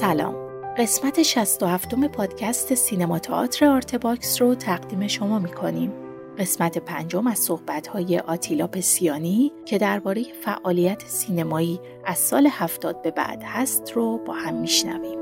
[0.00, 0.34] سلام
[0.78, 5.92] قسمت 67 پادکست سینما تئاتر Art Box رو تقدیم شما می کنیم.
[6.38, 13.42] قسمت پنجم از صحبت‌های آتیلا پسیانی که درباره فعالیت سینمایی از سال هفتاد به بعد
[13.42, 15.18] هست رو با هم میشنویم.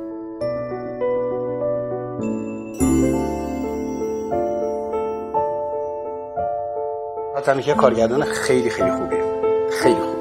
[7.37, 9.25] حاتمی‌کیا کارگردان خیلی خیلی خوبیه
[9.71, 10.14] خیلی خوب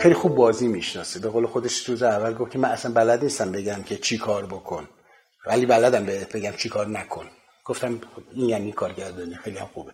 [0.00, 3.52] خیلی خوب بازی می‌شناسه به قول خودش روز اول گفت که من اصلا بلد نیستم
[3.52, 4.88] بگم که چی کار بکن.
[5.46, 7.26] ولی بلدم بگم چی کار نکن.
[7.64, 8.00] گفتم
[8.34, 9.34] این یعنی کارگردانی.
[9.34, 9.92] خیلی هم خوبه.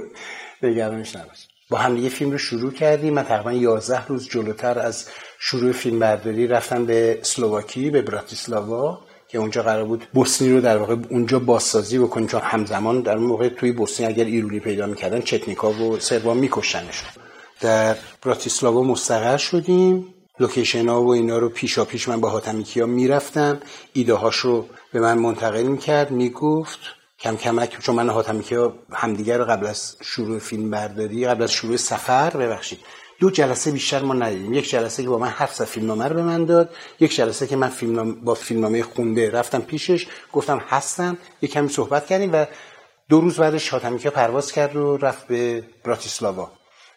[0.62, 1.48] نگرانش نباش.
[1.70, 3.14] با هم دیگه فیلم رو شروع کردیم.
[3.14, 9.38] من تقریبا 11 روز جلوتر از شروع فیلم برداری رفتم به سلوواکی به براتیسلاوا که
[9.38, 12.26] اونجا قرار بود بوسنی رو در واقع اونجا بازسازی بکنیم.
[12.26, 17.25] چون همزمان در موقع توی بوسنی اگر ایرونی پیدا می‌کردن چتنیکا و سربا میکشتنشون
[17.60, 20.14] در براتیسلاوا مستقر شدیم.
[20.40, 23.60] لوکیشن ها و اینا رو پیشا پیش من با حاتمیکیا می‌رفتم.
[23.92, 26.78] ایده هاش رو به من منتقل می‌کرد می‌گفت
[27.20, 31.76] کم کمک چون من حاتمیکیا همدیگر رو قبل از شروع فیلم برداری قبل از شروع
[31.76, 32.80] سفر ببخشید.
[33.20, 34.52] دو جلسه بیشتر ما ندیدیم.
[34.52, 36.70] یک جلسه که با من هفت فیلمنامه رو به من داد
[37.00, 40.06] یک جلسه که من فیلم با فیلمنامه خونده رفتم پیشش.
[40.32, 41.18] گفتم هستم.
[41.42, 42.46] یک کمی صحبت کردیم و
[43.08, 46.50] دو روز بعدش حاتمیکیا پرواز کرد و رفت به براتیسلاوا.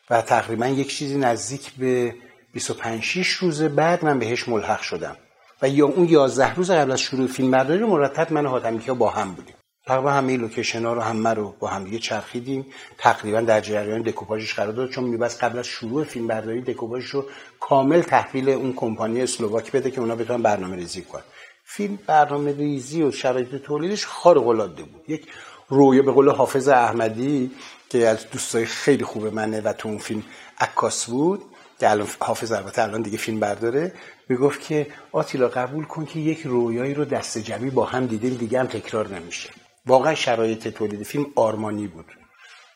[0.10, 2.16] و تقریبا یک چیزی نزدیک به
[2.54, 5.18] 25 6 روز بعد من بهش ملحق شدم.
[5.62, 9.10] و یا اون 11 روز قبل از شروع فیلم برداری مرتب من و حاتمیکیا با
[9.10, 9.56] هم بودیم.
[9.86, 12.66] تقریبا همه لوکیشن ها رو همه رو با هم دیگه چرخیدیم.
[12.98, 17.26] تقریبا در جریان دکوپاژش قرار داد چون میباید قبل از شروع فیلم برداری دکوپاژش رو
[17.60, 21.24] کامل تحویل اون کمپانی اسلوواک بده که اونا بتونن برنامه ریزی کنن.
[21.66, 25.04] فیلم برنامه ریزی و شرایط تولیدش خارق العاده بود.
[25.08, 25.28] یک
[25.70, 27.52] رویا به قول حافظ احمدی
[27.90, 30.24] که از دوستای خیلی خوب منه و تو اون فیلم
[30.60, 31.42] عکاس بود
[31.80, 33.94] که الان حافظ البته الان دیگه فیلم برداره
[34.30, 38.60] می‌گفت که آتیلا قبول کن که یک رویایی رو دست جمعی با هم دیدیم دیگه
[38.60, 39.50] هم تکرار نمیشه.
[39.86, 42.06] واقعا شرایط تولید فیلم آرمانی بود.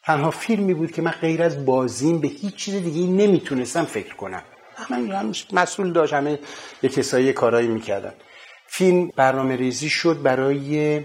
[0.04, 4.44] تنها فیلمی بود که من غیر از بازیم به هیچ چیز دیگه نمی‌تونستم فکر کنم.
[4.90, 6.40] من هم مسئول داشت همه
[6.84, 8.14] یه کسایی کارایی می‌کردن.
[8.68, 11.02] فیلم برنامه ریزی شد برای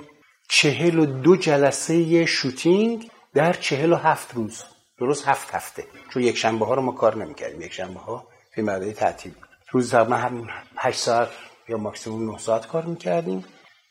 [0.48, 3.10] چهل و دو جلسه شوتینگ.
[3.34, 4.65] در چهل و هفت روز.
[4.99, 5.84] درست هفت هفته.
[6.11, 7.61] چون یک شنبه ها رو ما کار نمی‌کردیم.
[7.61, 9.33] یک شنبه ها فیلم برداری تعطیل.
[9.71, 10.47] روز تقریبا هم
[10.77, 11.28] 8 ساعت
[11.69, 13.44] یا ماکسیموم 9 ساعت کار می‌کردیم.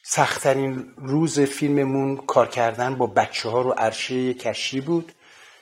[0.03, 5.11] سختترین روز فیلممون کار کردن با بچه ها رو عرشه کشی بود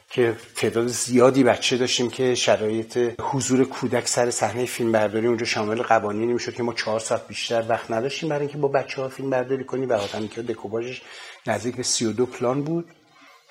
[0.09, 5.81] که تعداد زیادی بچه داشتیم که شرایط حضور کودک سر صحنه فیلم برداری اونجا شامل
[5.81, 9.29] قوانینی می‌شد که ما چهار ساعت بیشتر وقت نداشتیم برای اینکه با بچه ها فیلم
[9.29, 9.89] برداری کنیم.
[9.89, 11.01] و حاتمی که دکوباژش
[11.47, 12.85] نزدیک به 32 پلان بود.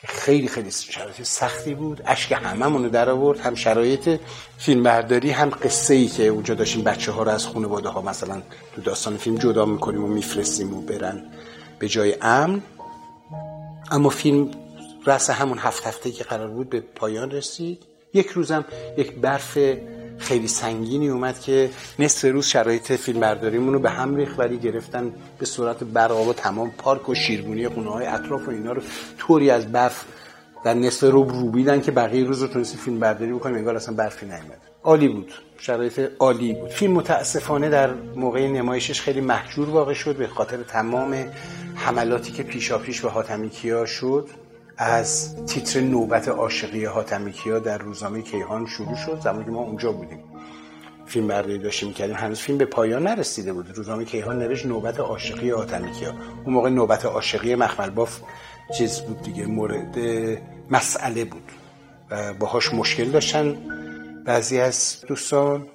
[0.04, 2.03] خیلی خیلی شرایط سختی بود.
[2.06, 3.41] اشک هممون در آورد.
[3.41, 4.20] هم شرایط
[4.59, 8.43] فیلم برداری هم قصه ای که اونجا داشتیم بچه ها رو از خانواده ها مثلا
[8.75, 11.22] تو داستان فیلم جدا می‌کنیم و میفرستیم و برن
[11.78, 12.62] به جای امن.
[13.91, 14.50] اما فیلم
[15.06, 17.82] رس همون هفت هفته که قرار بود به پایان رسید.
[18.14, 18.64] یک روزم
[18.98, 19.59] یک برف
[20.19, 25.12] خیلی سنگینی اومد که نصف روز شرایط فیلم برداریمون رو به هم ریخت ولی گرفتن
[25.38, 28.82] به صورت برق و تمام پارک و شیرگونی خونه های اطراف و اینا رو
[29.19, 30.04] طوری از برف
[30.64, 34.26] در نصف رو روبیدن که بقیه روز رو تونستی فیلم برداری بکنیم انگار اصلا برفی
[34.26, 34.60] نیومد.
[34.82, 35.32] عالی بود.
[35.58, 36.70] شرایط عالی بود.
[36.70, 41.26] فیلم متاسفانه در موقع نمایشش خیلی محجور واقع شد به خاطر تمام
[41.75, 44.28] حملاتی که پیشا پیش به حاتمیکیا شد.
[44.77, 49.21] از تیتر نوبت عاشقی حاتمیکیا در روزنامه کیهان شروع شد.
[49.21, 50.25] زمانی که ما اونجا بودیم.
[51.07, 53.77] فیلم برداری داشتیم کردیم هنوز فیلم به پایان نرسیده بود.
[53.77, 56.15] روزنامه کیهان نوشت نوبت عاشقی حاتمیکیا.
[56.45, 58.21] اون موقع نوبت عاشقی مخمل باف
[58.79, 59.99] چیز بود دیگه مورد
[60.71, 61.53] مسئله بود
[62.11, 63.56] و باهاش مشکل داشتن
[64.25, 65.69] بعضی از دوستان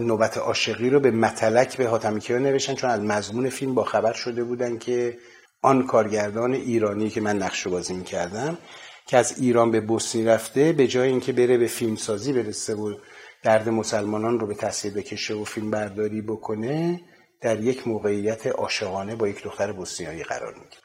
[0.00, 4.44] نوبت عاشقی رو به متلک به حاتمیکیا نوشتن چون از مضمون فیلم با خبر شده
[4.44, 5.18] بودن که
[5.62, 8.58] آن کارگردان ایرانی که من نقش بازی می‌کردم
[9.06, 12.94] که از ایران به بوسنی رفته به جای اینکه بره به فیلمسازی برسه و
[13.42, 17.00] درد مسلمانان رو به تصویر بکشه و فیلم برداری بکنه
[17.40, 20.82] در یک موقعیت عاشقانه با یک دختر بوسنیایی قرار می‌گیره.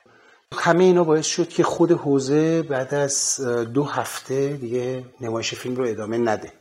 [0.57, 3.42] همه اینا باعث شد که خود حوزه بعد از
[3.74, 6.51] دو هفته دیگه نمایش فیلم رو ادامه نده.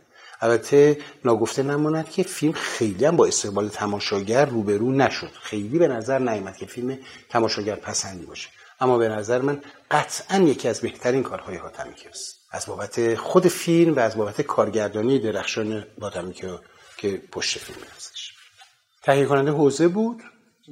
[0.44, 5.31] البته ناگفته نماند که فیلم خیلی هم با استقبال تماشاگر روبرو نشد.
[5.43, 6.99] خیلی به نظر نیامد که فیلم
[7.29, 8.49] تماشاگر پسندی باشه.
[8.81, 9.61] اما به نظر من
[9.91, 15.19] قطعا یکی از بهترین کارهای حاتمیکی است از بابت خود فیلم و از بابت کارگردانی
[15.19, 16.46] درخشان حاتمیکی
[16.96, 18.32] که پشت فیلم هستش.
[19.02, 20.23] تهیه کننده حوزه بود.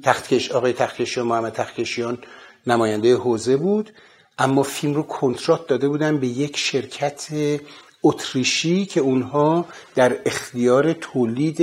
[0.02, 2.18] تختکش آقای تختکشیان محمد تختکشیان
[2.66, 3.92] نماینده حوزه بود.
[4.38, 7.28] اما فیلم رو کنترات داده بودن به یک شرکت
[8.02, 11.60] اتریشی که اونها در اختیار تولید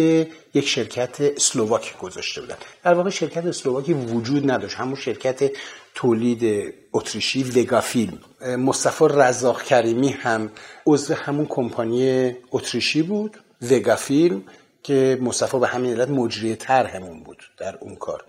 [0.53, 2.56] یک شرکت اسلوواک گذاشته بودن.
[2.83, 4.75] در واقع شرکت اسلوواکی وجود نداشت.
[4.75, 5.51] همون شرکت
[5.95, 10.51] تولید اتریشی وگا فیلم مصطفی رزاق کریمی هم
[10.86, 13.38] عضو همون کمپانی اتریشی بود
[13.71, 14.44] وگا فیلم
[14.83, 18.24] که مصطفی به همین علت مجری همون بود در اون کار.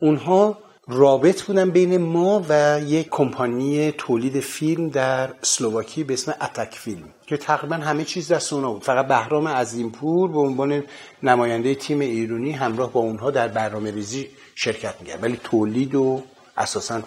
[0.00, 0.58] اونها
[0.88, 7.08] رابط بودن بین ما و یک کمپانی تولید فیلم در سلوواکی به اسم اتک فیلم
[7.26, 8.82] که تقریبا همه چیز دست اونا بود.
[8.82, 10.82] فقط بهرام عظیمپور به عنوان
[11.22, 15.22] نماینده تیم ایرونی همراه با اونها در برنامه ریزی شرکت می‌کرد.
[15.22, 16.22] ولی تولید و
[16.56, 17.02] اساسا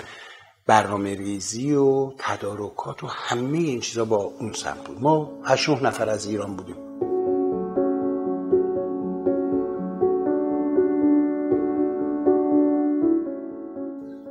[0.68, 5.02] برنامه ریزی و تدارکات و همه این چیزا با اون سمت بود.
[5.02, 7.07] ما هشت نفر از ایران بودیم.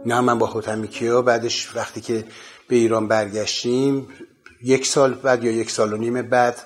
[0.06, 2.25] نه من با حاتمی کیا بعدش وقتی که
[2.69, 4.08] به ایران برگشتیم
[4.62, 6.56] یک سال بعد یا یک سال و نیم بعد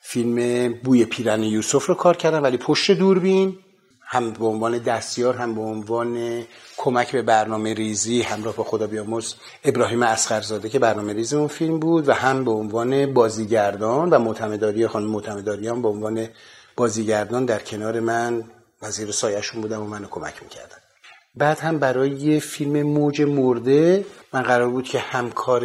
[0.00, 3.58] فیلم بوی پیرن یوسف رو کار کردم ولی پشت دوربین
[4.00, 6.42] هم به عنوان دستیار هم به عنوان
[6.76, 9.34] کمک به برنامه ریزی همراه با خدا بیامرز
[9.64, 14.86] ابراهیم اسخرزاده که برنامه ریزی اون فیلم بود و هم به عنوان بازیگردان و معتمداری
[14.86, 16.28] خانم معتمداریان به عنوان
[16.76, 18.44] بازیگردان در کنار من
[18.82, 20.81] وزیر سایشون بودم و منو کمک می‌کردن.
[21.34, 25.62] بعد هم برای فیلم موج مرده من قرار بود که همکار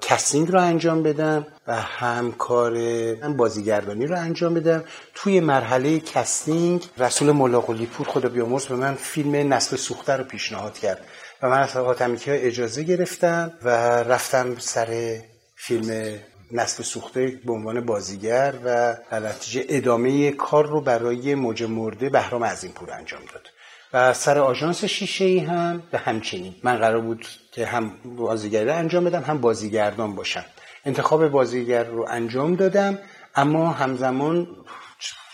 [0.00, 2.76] casting رو انجام بدم و همکار
[3.22, 4.84] هم بازیگردانی رو انجام بدم.
[5.14, 10.78] توی مرحله casting رسول ملاقلی پور خدا بیامرز به من فیلم نسل سوخته رو پیشنهاد
[10.78, 11.04] کرد
[11.42, 11.94] و من از ها
[12.26, 13.68] اجازه گرفتم و
[14.02, 15.20] رفتم سر
[15.56, 16.18] فیلم
[16.52, 22.44] نسل سوخته به عنوان بازیگر و در نتیجه ادامه کار رو برای موج مرده بهرام
[22.44, 23.51] عظیم پور انجام داد.
[23.94, 26.54] و سر آژانس شیشه ای هم به همچنین.
[26.62, 30.44] من قرار بود که هم بازیگری انجام بدم هم بازیگردان باشم.
[30.84, 32.98] انتخاب بازیگر رو انجام دادم
[33.34, 34.46] اما همزمان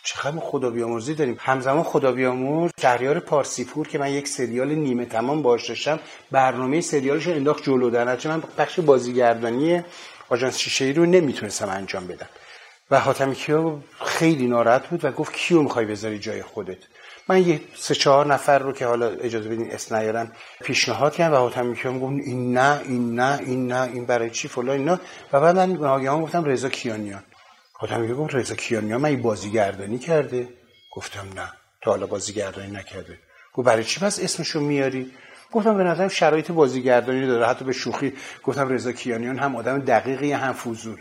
[0.05, 1.37] چقدر خدا بیامرزی داریم.
[1.40, 6.00] همزمان خدا بیامرز شهریار پارسیپور که من یک سریال نیمه تمام باش داشتم
[6.31, 9.82] برنامه سریالش رو انداخت جلو در من بخش بازیگردانی
[10.28, 12.28] آژانس شیشه ای رو نمی‌تونستم انجام بدم.
[12.90, 16.78] و حاتمی کیو خیلی ناراحت بود و گفت کیو می‌خوای بذاری جای خودت؟
[17.28, 21.38] من یه سه چهار نفر رو که حالا اجازه بدین اسم نیارم پیشنهاد کردم و
[21.38, 25.00] حاتم می‌کنم گفت این نه این نه این نه این برای چی فلان اینا.
[25.32, 27.22] و بعد من ناگهان گفتم رضا کیانیان.
[27.72, 30.48] حاتم گفت رضا کیانیان من بازیگردانی کرده.
[30.92, 31.52] گفتم نه
[31.82, 33.19] تا حالا بازیگردانی نکرده.
[33.54, 35.12] گفت برای چی پس اسمشو میاری؟
[35.52, 38.12] گفتم به نظرم شرایط بازیگردانی داره حتی به شوخی.
[38.44, 40.98] گفتم رضا کیانیان هم آدم دقیقی هم فوزور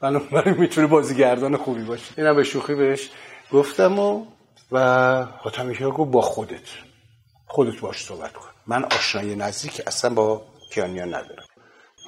[0.00, 2.14] برای می‌تونه بازیگردان خوبی باشه.
[2.16, 3.10] اینم به شوخی بهش
[3.52, 4.26] گفتم و
[4.72, 4.78] و
[5.24, 6.68] حاتمی گفت با خودت.
[7.46, 8.48] خودت باش صحبت کن.
[8.66, 11.44] من آشنایی نزدیک اصلا با کیانیان ندارم.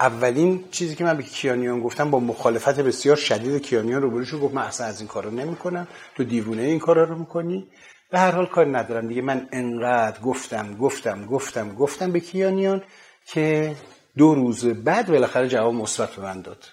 [0.00, 4.55] اولین چیزی که من به کیانیان گفتم با مخالفت بسیار شدید کیانیان رو شد گفت
[4.55, 5.88] من اصلا از این کارو نمی‌کنم.
[6.14, 7.69] تو دیوونه این کارا رو می‌کنی.
[8.11, 9.09] به هر حال کار ندارم.
[9.09, 12.82] دیگه من انقدر گفتم گفتم گفتم گفتم به کیانیان
[13.26, 13.76] که
[14.17, 16.64] دو روز بعد بالاخره جواب مثبت به من داد.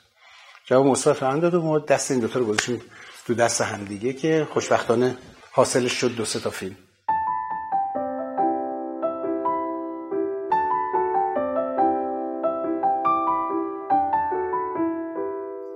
[0.65, 2.81] جواب مثبت به من داد و دست این دوتا رو گذاشتیم
[3.27, 5.17] تو دست هم دیگه که خوشبختانه
[5.51, 6.75] حاصلش شد دو سه تا فیلم.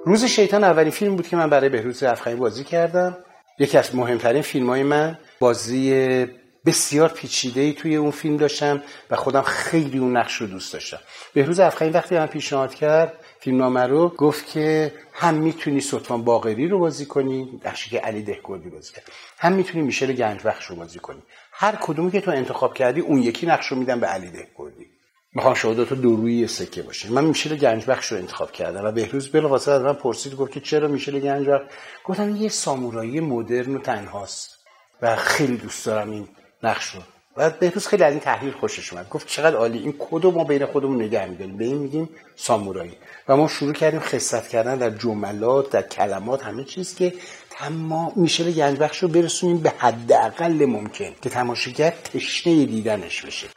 [0.05, 3.17] روز شیطان اولین فیلم بود که من برای بهروز افخمی بازی کردم.
[3.59, 5.17] یکی از مهمترین فیلم های من.
[5.39, 6.27] بازی
[6.65, 8.81] بسیار پیچیده ای توی اون فیلم داشتم
[9.11, 10.99] و خودم خیلی اون نقش رو دوست داشتم.
[11.33, 16.79] بهروز افخمی وقتی من پیشنهاد کرد فیلمنامه رو گفت که هم می‌تونی سلطان باقری رو
[16.79, 19.11] بازی کنی نقشی که علی دهگردی بازی کرد.
[19.37, 21.23] هم می‌تونی میشل گنجبخش رو بازی کنی.
[21.51, 24.85] هر کدومی که تو انتخاب کردی اون یکی نقش رو میدم به علی دهگردی
[25.33, 29.31] می‌خوام شهادت تو دو روی سکه باشه من میشل گنجبخش رو انتخاب کردم و بهروز
[29.31, 31.65] بلافاصله از من پرسید گفت که چرا میشل گنجبخش؟
[32.05, 34.57] گفتم یه سامورایی مدرن و تنهاست
[35.01, 36.27] و خیلی دوست دارم این
[36.63, 37.01] نقش رو
[37.37, 39.09] و بهروز خیلی از این تحلیل خوشش اومد.
[39.09, 39.79] گفت چقدر عالی.
[39.79, 41.57] این کدو ما بین خودمون نگه میداریم.
[41.57, 42.97] به این میگیم سامورایی.
[43.27, 47.13] و ما شروع کردیم خصت کردن در جملات در کلمات همه چیز که
[47.49, 53.47] تمام میشل گنجبخش رو برسونیم به حداقل ممکن که تماشاگر تشنه دیدنش بشه.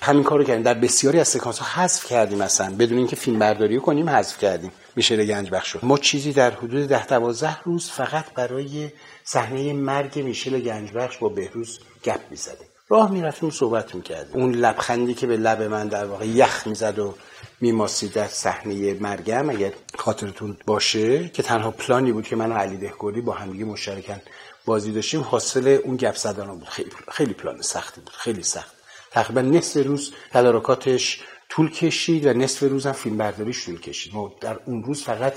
[0.00, 0.62] همین کارو کردیم.
[0.62, 4.72] در بسیاری از سکانس ها حذف کردیم مثلا بدون اینکه فیلم برداری کنیم حذف کردیم.
[4.96, 5.80] میشل گنجبخش رو.
[5.82, 8.90] ما چیزی در حدود ده دوازده روز فقط برای
[9.24, 12.67] صحنه مرگ میشل گنجبخش با بهروز گپ می‌زدیم.
[12.88, 14.40] راه می‌رفتیم صحبت می‌کردیم.
[14.42, 17.14] اون لبخندی که به لب من در واقع یخ می‌زد و
[17.60, 22.76] میماسید در صحنه مرگم اگر خاطرتون باشه که تنها پلانی بود که من و علی
[22.76, 24.20] دهگوری با همدیگه مشترکن
[24.64, 26.68] بازی داشتیم حاصل اون گپ زدن بود.
[26.68, 28.10] خیلی خیلی پلان سختی بود.
[28.10, 28.72] خیلی سخت.
[29.10, 34.14] تقریبا نصف روز تدارکاتش طول کشید و نصف روز هم فیلم برداریش طول کشید.
[34.14, 35.34] ما در اون روز فقط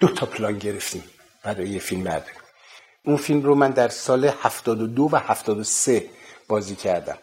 [0.00, 1.04] دو تا پلان گرفتیم
[1.42, 2.36] برای فیلم برداری
[3.04, 6.04] اون فیلم رو من در سال 72 و 73
[6.52, 7.18] بازی کردم.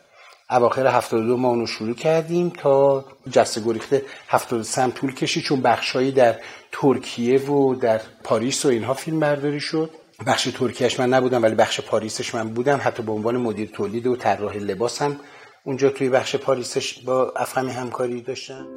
[0.49, 6.11] اواخر 72 ما اونو شروع کردیم تا جسته گریخته 73 هم طول کشید چون بخشهایی
[6.11, 6.35] در
[6.71, 9.89] ترکیه و در پاریس و اینها فیلم برداری شد.
[10.27, 12.79] بخش ترکیهش من نبودم ولی بخش پاریسش من بودم.
[12.83, 15.19] حتی به عنوان مدیر تولید و طراح لباس هم
[15.63, 18.67] اونجا توی بخش پاریسش با افخمی همکاری داشتم.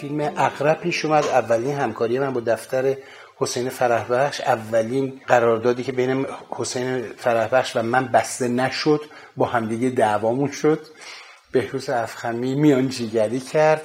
[0.00, 1.24] فیلم اقرب پیش اومد.
[1.24, 2.96] اولین همکاری من با دفتر
[3.36, 9.00] حسین فرهبخش اولین قراردادی که بین حسین فرهبخش و من بسته نشد
[9.36, 10.86] با همدیگه دعوامون شد.
[11.52, 13.82] بهروز افخمی میان جیگری کرد.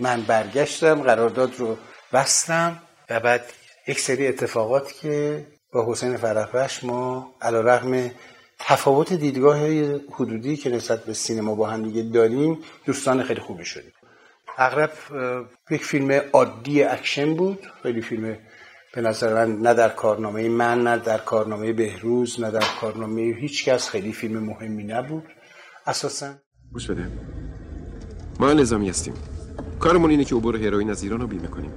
[0.00, 1.76] من برگشتم قرارداد رو
[2.12, 3.44] بستم و بعد
[3.86, 8.10] یک سری اتفاقات که با حسین فرهبخش ما علا رقم
[8.58, 9.58] تفاوت دیدگاه
[10.12, 13.92] حدودی که نسبت به سینما با هم دیگه داریم دوستان خیلی خوبی شدیم.
[14.58, 14.90] عقرب
[15.70, 17.58] یک فیلم عادی اکشن بود.
[17.82, 18.36] خیلی فیلم
[18.94, 23.64] به نظر من نه در کارنامه من نه در کارنامه بهروز نه در کارنامه هیچ
[23.64, 25.24] کس خیلی فیلم مهمی نبود.
[25.86, 26.34] اساسا
[26.72, 27.06] گوش بده.
[28.40, 29.14] ما نظامی هستیم.
[29.80, 31.72] کارمون اینه که عبور هروئین از ایران رو بیمه کنیم.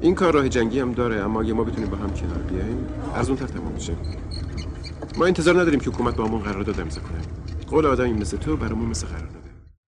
[0.00, 3.46] این کار راه جنگی هم داره اما اگه ما بتونیم با هم کنار بیایم ارزونتر
[3.46, 3.92] تمام میشه.
[5.18, 7.20] ما انتظار نداریم که حکومت با همون قرارداد امضا کنه.
[7.70, 9.41] قول آدمی مثل تو برامون مثل قرارداد.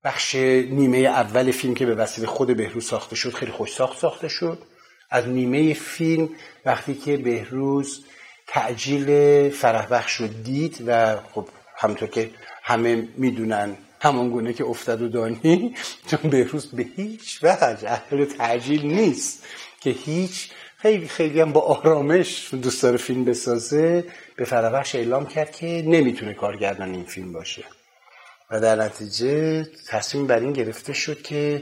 [0.03, 4.27] بخش نیمه اول فیلم که به وسیله خود بهروز ساخته شد خیلی خوش ساخت ساخته
[4.27, 4.57] شد.
[5.09, 6.29] از نیمه فیلم
[6.65, 8.03] وقتی که بهروز
[8.47, 12.29] تعجیل فرح بخش رو دید و خب همونطور که
[12.63, 15.75] همه می‌دونن همان گونه که افتاد و دانی
[16.07, 19.45] چون بهروز به هیچ وجه اهل تعجیل نیست
[19.81, 24.05] که هیچ خیلی خیلی هم با آرامش دوست داره فیلم بسازه.
[24.35, 27.63] به فرابخش اعلام کرد که نمی‌تونه کارگردان این فیلم باشه.
[28.51, 31.61] و در نتیجه تصمیم بر این گرفته شد که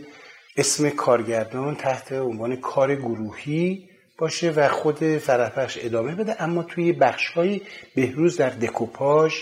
[0.57, 7.61] اسم کارگردان تحت عنوان کار گروهی باشه و خود فرهبخش ادامه بده اما توی بخشهایی
[7.95, 9.33] بهروز در دکوپاژ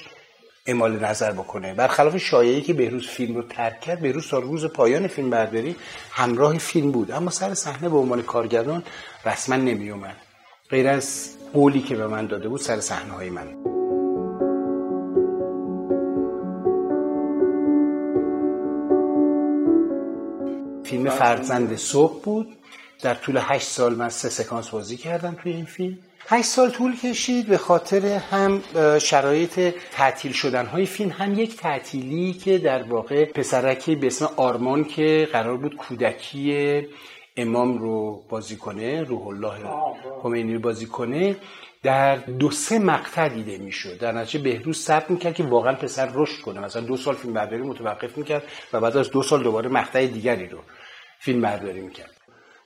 [0.66, 1.74] اعمال نظر بکنه.
[1.74, 5.76] برخلاف شایعی که بهروز فیلم رو ترک کرد بهروز تا روز پایان فیلم برداری
[6.12, 7.12] همراه فیلم بود.
[7.12, 8.84] اما سر صحنه به عنوان کارگردان
[9.26, 10.16] رسما نمی اومد
[10.70, 13.69] غیر از قولی که به من داده بود سر صحنه های من.
[21.04, 22.56] فیلم فرزند صبح بود.
[23.02, 25.98] در طول هشت سال من سه سکانس بازی کردم توی این فیلم.
[26.28, 28.62] هشت سال طول کشید به خاطر هم
[29.00, 29.60] شرایط
[29.92, 35.28] تعطیل شدن های فیلم هم یک تعطیلی که در واقع پسرکی به اسم آرمان که
[35.32, 36.88] قرار بود کودکی
[37.38, 39.54] امام رو بازی کنه روح الله
[40.24, 41.36] خمینی رو بازی کنه
[41.84, 43.98] در دو سه مقطع دیده می‌شد.
[43.98, 46.60] در نتیجه بهروز صبر می‌کرد که واقعا پسر رشد کنه.
[46.60, 50.48] مثلا دو سال فیلم برداری متوقف می‌کرد و بعد از دو سال دوباره مقطع دیگری
[50.48, 50.60] رو
[51.20, 52.12] فیلم برداری می‌کرد.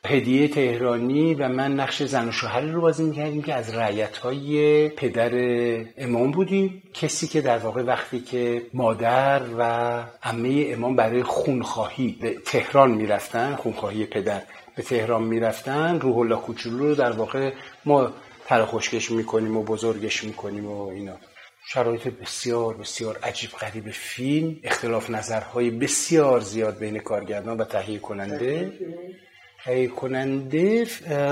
[0.05, 4.89] هدیه تهرانی و من نقش زن و شوهری رو بازی می‌کردیم که از رعیت های
[4.89, 5.31] پدر
[5.97, 6.83] امام بودیم.
[6.93, 9.63] کسی که در واقع وقتی که مادر و
[10.23, 14.41] عمه امام برای خونخواهی به تهران می‌رفتن خونخواهی پدر
[14.75, 17.51] به تهران می‌رفتن روح الله کوچولو رو در واقع
[17.85, 18.09] ما
[18.45, 21.13] ترخوشکش می‌کنیم و بزرگش می‌کنیم و اینا.
[21.67, 24.59] شرایط بسیار بسیار عجیب غریب فیلم.
[24.63, 28.73] اختلاف نظرهای بسیار زیاد بین کارگردان و تهیه کننده.
[29.65, 30.87] تهیه کننده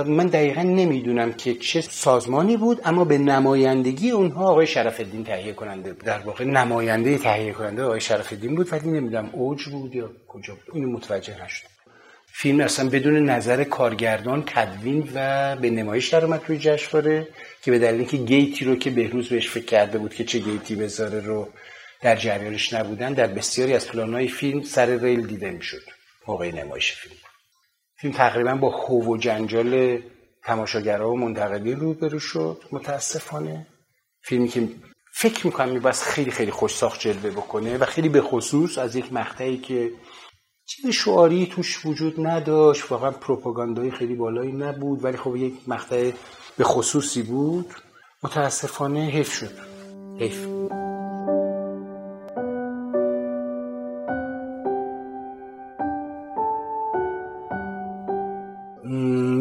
[0.07, 5.53] من دقیقا نمی‌دونم که چه سازمانی بود اما به نمایندگی اونها آقای شرف الدین تهیه
[5.53, 6.03] کننده بود.
[6.03, 10.53] در واقع نماینده تهیه کننده آقای شرف الدین بود ولی نمی‌دونم اوج بود یا کجا
[10.53, 10.75] بود.
[10.75, 11.69] اینو متوجه نشدم.
[12.33, 17.27] فیلم اصلا بدون نظر کارگردان تدوین و به نمایش در اومد توی جشنواره
[17.61, 20.75] که به دلیل اینکه گیتی رو که بهروز بهش فکر کرده بود که چه گیتی
[20.75, 21.49] بذاره رو
[22.01, 25.81] در جریانش نبودن در بسیاری از پلانهای فیلم سر ریل دیده می‌شد
[26.27, 27.15] موقع نمایش فیلم.
[27.97, 30.01] فیلم تقریبا با خوب و جنجال
[30.43, 33.67] تماشاگرها و منتقدین روبرو شد متاسفانه.
[34.21, 34.67] فیلمی که
[35.13, 39.13] فکر می‌کنم میباید خیلی خیلی خوش ساخت جلوه بکنه و خیلی به خصوص از یک
[39.13, 39.91] مقطعی که
[40.71, 42.91] چیز شعاری توش وجود نداشت.
[42.91, 46.11] واقعا پروپاگاندای خیلی بالایی نبود ولی خب یک مقطع
[46.57, 47.65] به خصوصی بود.
[48.23, 49.51] متاسفانه حیف شد.
[50.19, 50.47] حیف.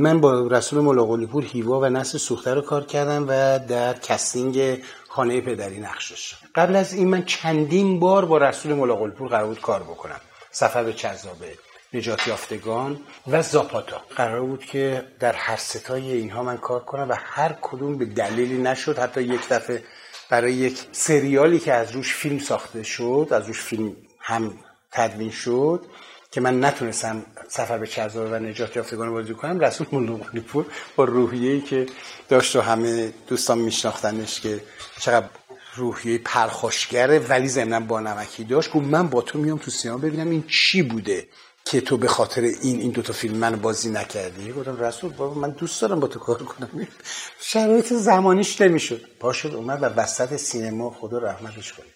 [0.02, 4.78] من با رسول ملاقلی پور هیوا و نسل سوخته رو کار کردم و در casting
[5.08, 9.46] خانه پدری نقش داشتم قبل از این من چندین بار با رسول ملاقلی پور قرار
[9.46, 10.20] بود کار بکنم.
[10.50, 11.58] سفر به چذابه
[11.94, 14.02] نجات یافتگان و زاپاتا.
[14.16, 18.58] قرار بود که در هر ستای اینها من کار کنم و هر کدوم به دلیلی
[18.58, 18.98] نشد.
[18.98, 19.82] حتی یک دفعه
[20.30, 24.58] برای یک سریالی که از روش فیلم ساخته شد از روش فیلم هم
[24.92, 25.86] تدوین شد
[26.30, 30.66] که من نتونستم سفر به چرزار و نجات یافتگان بازی کنم رسول ملوقلی پور
[30.96, 31.86] با روحیه‌ای که
[32.28, 34.60] داشت و همه دوستان میشناختنش که
[35.00, 35.26] چقدر
[35.74, 40.30] روحیه پرخاشگره ولی ضمن با نمکی داشت گفت من با تو میام تو سینما ببینم
[40.30, 41.28] این چی بوده
[41.64, 44.52] که تو به خاطر این این دوتا فیلم من بازی نکردی.
[44.52, 46.86] گفتم رسول بابا من دوست دارم با تو کار کنم.
[47.40, 49.00] شرایط زمانیش نمی‌شد.
[49.20, 51.86] پاشد اومد و وسط سینما خدا رحمتش کنه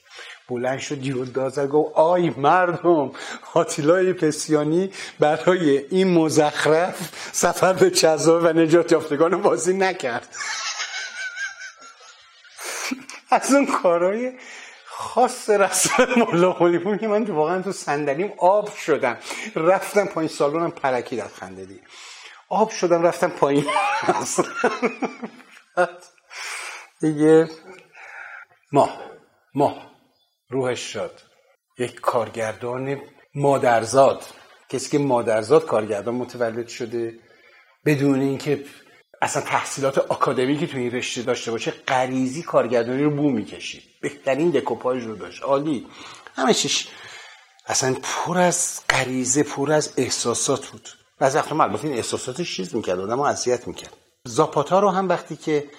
[0.48, 3.10] بلند شد یهو دازر گفت آی مردم
[3.54, 4.90] آتیلای پسیانی
[5.20, 10.28] برای این مزخرف سفر به چزار و نجات یافتگان بازی نکرد.
[13.34, 14.32] از اون کارهای
[14.86, 19.18] خاص رسول مولا بود که من واقعا تو صندلیم آب شدم.
[19.56, 21.80] رفتم پایین سالونم پرکی در خنده دی
[22.48, 23.66] آب شدم رفتم پایین.
[27.00, 27.48] دیگه
[28.72, 28.88] ما
[29.54, 29.76] ما
[30.48, 31.20] روحش شد
[31.78, 33.00] یک کارگردان
[33.34, 34.24] مادرزاد.
[34.68, 37.18] کسی که مادرزاد کارگردان متولد شده
[37.84, 38.64] بدون اینکه
[39.22, 39.94] اصلا تحصیلات
[40.60, 45.42] که تو این رشته داشته باشه غریزی کارگردانی رو بو می‌کشید بهترین دکوپاژ رو داشت.
[45.42, 45.86] عالی.
[46.36, 46.88] همه چیش
[47.66, 50.88] اصلا پر از غریزه پر از احساسات بود.
[51.18, 53.96] بعضی وقتا البته این احساساتش چیز می‌کرد آدم اذیت می‌کرد.
[54.24, 55.70] زاپاتا رو هم وقتی که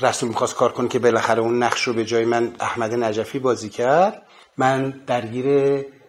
[0.00, 3.68] رسول می‌خواست کار کنه که بالاخره اون نقش رو به جای من احمد نجفی بازی
[3.68, 4.22] کرد
[4.56, 5.46] من درگیر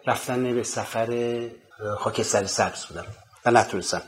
[0.07, 1.49] رفتن به سفر
[1.99, 3.05] خاکستر سبز بودم.
[3.45, 4.01] و نتونستم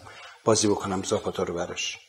[0.44, 2.05] بازی بکنم زاپاتا رو براش.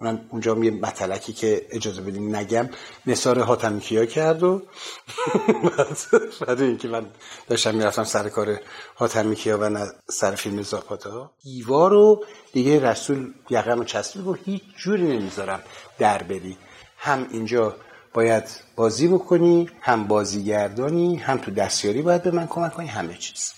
[0.00, 2.68] من اونجا یه مطلقی که اجازه بدین نگم
[3.06, 4.62] نصار حاتمی کیا کرد و
[6.46, 7.06] بعد اینکه من
[7.48, 8.60] داشتم می‌رفتم سر کار
[8.94, 11.30] حاتمی کیا و سر فیلم زاپاتا.
[11.42, 15.62] دیوار رو دیگه رسول یقم و چسبید و هیچ جوری نمی‌ذارم
[15.98, 16.56] در بری.
[16.98, 17.76] هم اینجا
[18.14, 18.44] باید
[18.76, 23.52] بازی بکنی هم بازیگردانی هم تو دستیاری باید به من کمک کنی همه چیز.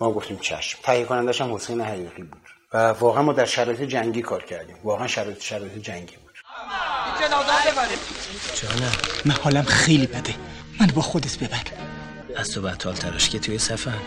[0.00, 0.78] ما گفتیم چشم.
[0.82, 2.57] تهیه کنندش هم حسین حقیقی بود.
[2.72, 4.76] و واقعا ما در شرایط جنگی کار کردیم.
[4.84, 6.32] واقعا شرایط شرایط جنگی بود.
[8.54, 8.92] جانم
[9.24, 10.34] من حالم خیلی بده.
[10.80, 11.62] من با خودت ببر.
[12.36, 13.98] از تو بطال تراش که توی سفر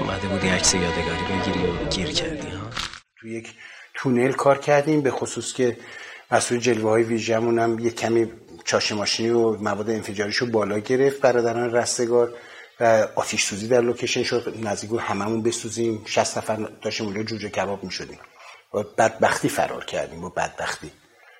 [0.00, 2.70] اومده بودی عکس یادگاری بگیری و گیر کردی ها؟
[3.20, 3.54] تو یک
[3.94, 5.76] تونل کار کردیم به خصوص که
[6.30, 8.32] مسئول جلوه های ویژمون هم یک کمی
[8.64, 12.34] چاش ماشینی و مواد انفجاریشو بالا گرفت برادران رستگار.
[13.16, 16.02] آتیش سوزی در لوکیشن شد نزدیک هممون بسوزیم.
[16.06, 18.18] 60 نفر داشتیم اونجا جوجه کباب می‌شدیم.
[18.74, 20.90] و بدبختی فرار کردیم با بدبختی.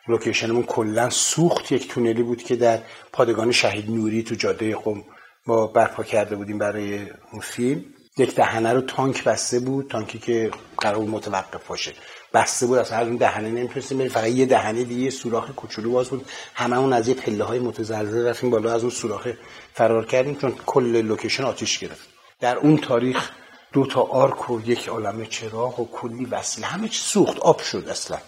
[0.08, 1.72] لوکیشنمون کلا سوخت.
[1.72, 2.78] یک تونلی بود که در
[3.12, 5.04] پادگان شهید نوری تو جاده قم
[5.46, 7.84] ما برپا کرده بودیم برای اون فیلم.
[8.18, 11.92] یک دهنه رو تانک بسته بود تانکی که قرار متوقف باشه.
[12.34, 14.10] بسته بود هر اون دهنه نمی‌تونستیم بریم.
[14.10, 16.26] فقط یه دهنه دیگه یه سوراخ کوچولو باز بود.
[16.54, 19.28] هممون از یه پله های متزلزل رفتیم بالا از اون سوراخ
[19.74, 22.08] فرار کردیم چون کل لوکیشن آتیش گرفت.
[22.40, 23.30] در اون تاریخ
[23.72, 26.66] دو تا arc و یک عالم چراغ و کلی وسیله.
[26.66, 28.18] همه چی سوخت آب شد اصلا.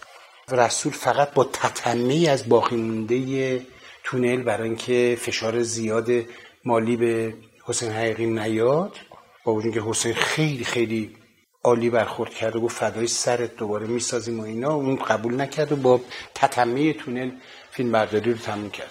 [0.50, 3.60] رسول فقط با تتمه از باقی مونده
[4.04, 6.08] تونل برای اینکه فشار زیاد
[6.64, 7.34] مالی به
[7.64, 8.96] حسین حقیقی نیاد.
[9.44, 11.16] با وجود که حسین خیلی خیلی
[11.64, 14.74] عالی برخورد کرد و گفت فدای سرت دوباره می‌سازیم و اینا.
[14.74, 16.00] اون قبول نکرد و با
[16.34, 17.30] تتمه تونل
[17.70, 18.90] فیلم برداری رو تموم کرد.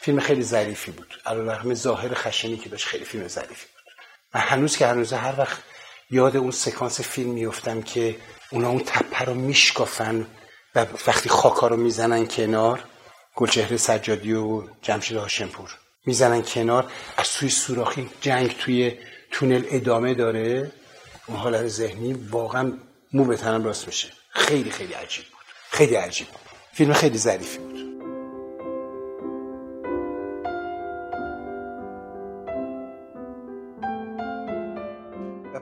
[0.00, 1.20] فیلم خیلی ظریفی بود.
[1.26, 3.94] علیرغم ظاهر خشنی که داشت خیلی فیلم ظریفی بود.
[4.34, 5.62] من هنوز که هنوز هر وقت
[6.10, 8.16] یاد اون سکانس فیلم میفتم که
[8.50, 10.26] اونا اون تپه رو میشکافن
[10.74, 12.80] و وقتی خاکا رو می‌زنن کنار
[13.34, 15.70] گلچهره سجادی و جمشید هاشمپور
[16.06, 18.98] می‌زنن کنار از توی سوراخی جنگ توی
[19.30, 20.72] تونل ادامه داره.
[21.28, 22.72] اون حالت ذهنی واقعا
[23.12, 24.08] مو به تنم راست میشه.
[24.30, 25.44] خیلی خیلی عجیب بود.
[25.70, 26.26] خیلی عجیب.
[26.28, 26.40] بود
[26.72, 27.76] فیلم خیلی ظریفی بود.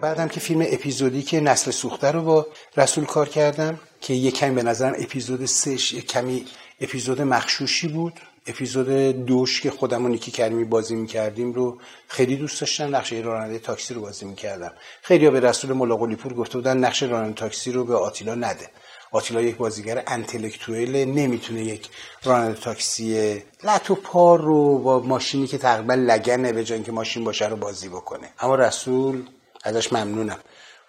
[0.05, 2.47] بعدم که فیلم اپیزودی که نسل سوخته رو با
[2.77, 6.47] رسول کار کردم که یه کمی به نظرم اپیزود سش یه کمی
[6.81, 8.21] اپیزود مخشوشی بود.
[8.47, 8.89] اپیزود
[9.27, 11.79] دوش که خودم و نیکی کریمی بازی می‌کردیم رو
[12.09, 14.73] خیلی دوست داشتم نقش راننده تاکسی رو بازی می‌کردم.
[15.03, 18.71] خیلی ها به رسول ملاقلی پور گفته بودن نقش راننده تاکسی رو به آتیلا نده.
[19.13, 21.89] آتیلا یک بازیگر انتلکتوئل نمی‌تونه یک
[22.25, 27.25] راننده تاکسی لط و پار رو با ماشینی که تقریبا لگنه به جای اینکه ماشین
[27.25, 28.29] باشه رو بازی بکنه.
[28.41, 29.23] اما رسول
[29.65, 30.39] ازش ممنونم.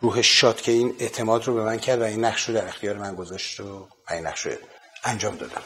[0.01, 2.97] روحش شاد که این اعتماد رو به من کرد و این نقش رو در اختیار
[2.97, 4.51] من گذاشت و این نقش رو
[5.03, 5.61] انجام دادم.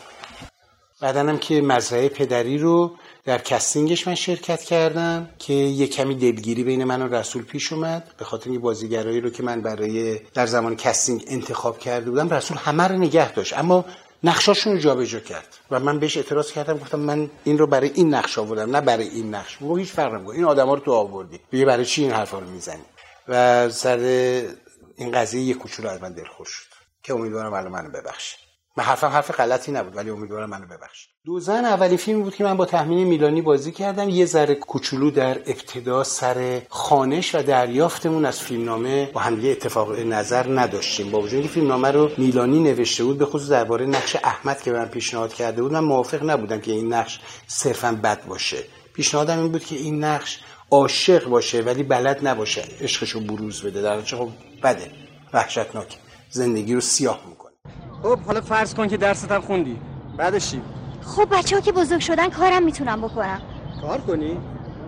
[1.01, 6.63] بعدنم که مزرعه پدری رو در casting ش من شرکت کردم که یه کمی دلگیری
[6.63, 8.13] بین من و رسول پیش اومد.
[8.17, 12.57] به خاطر این بازیگرایی رو که من برای در زمان casting انتخاب کرده بودم رسول
[12.57, 13.57] همه رو نگه داشت.
[13.57, 13.85] اما
[14.23, 18.13] نقشاشون رو جابجا کرد و من بهش اعتراض کردم گفتم من این رو برای این
[18.13, 19.57] نقش آوردم نه برای این نقش.
[19.57, 20.35] بگو هیچ فرق نمی‌کنه.
[20.35, 22.83] این آدما رو تو آوردی دیگه برای چی این حرفا رو می‌زنی؟
[23.27, 23.97] و سر
[24.95, 26.69] این قضیه یه کوچولو از من دلخوش شد
[27.03, 28.48] که امیدوارم الان منو ببخشید.
[28.79, 31.09] من حرفم حرف غلطی نبود ولی امیدوارم منو ببخشید.
[31.25, 34.09] دوزن اولین فیلم بود که من با تحمیل میلانی بازی کردم.
[34.09, 40.59] یه ذره کوچولو در ابتدا سر خانش و دریافتمون از فیلمنامه با هم اتفاق نظر
[40.59, 41.11] نداشتیم.
[41.11, 44.85] با وجود اینکه فیلمنامه رو میلانی نوشته بود به خصوص درباره نقش احمد که من
[44.85, 48.63] پیشنهاد کرده بود من موافق نبودم که این نقش صرفا بد باشه.
[48.93, 50.39] پیشنهادم این بود که این نقش
[50.71, 52.63] عاشق باشه ولی بلد نباشه.
[52.81, 53.81] عشقشو بروز بده.
[53.81, 54.29] در خب
[54.63, 54.91] بده.
[55.33, 55.97] وحشتناک.
[56.29, 57.48] زندگی رو سیاه می‌کنه.
[58.03, 59.77] خب حالا فرض کن که درست هم خوندی.
[60.17, 60.61] بعدش چی؟
[61.01, 63.41] خب بچه ها که بزرگ شدن کارم می‌تونم بکنم.
[63.81, 64.37] کار کنی؟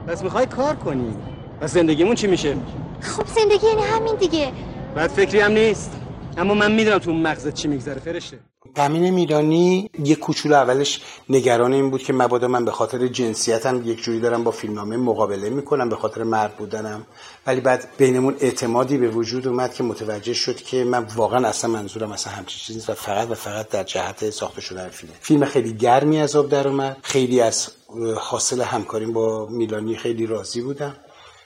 [0.07, 1.13] پس می‌خوای کار کنی.
[1.61, 2.55] پس زندگیمون چی میشه؟
[3.01, 4.51] خب زندگی یعنی همین دیگه.
[4.95, 5.91] بعد فکری هم نیست.
[6.37, 8.39] اما من می‌دونم تو مغزت چی میگذره فرشته.
[8.75, 14.03] تامین میلانی یه کوچولو اولش نگران این بود که مبادا من به خاطر جنسیتم یک
[14.03, 17.05] جوری دارم با فیلمنامه مقابله می‌کنم به خاطر مرد بودنم.
[17.47, 22.11] ولی بعد بینمون اعتمادی به وجود اومد که متوجه شد که من واقعا اصلا منظورم
[22.11, 25.13] اصلا همچین چیزی نیست و فقط و فقط در جهت ساخته شدن فیلم.
[25.21, 26.97] فیلم خیلی گرمی از آب در اومد.
[27.01, 27.71] خیلی از
[28.17, 30.95] حاصل همکاریم با میلانی خیلی راضی بودم.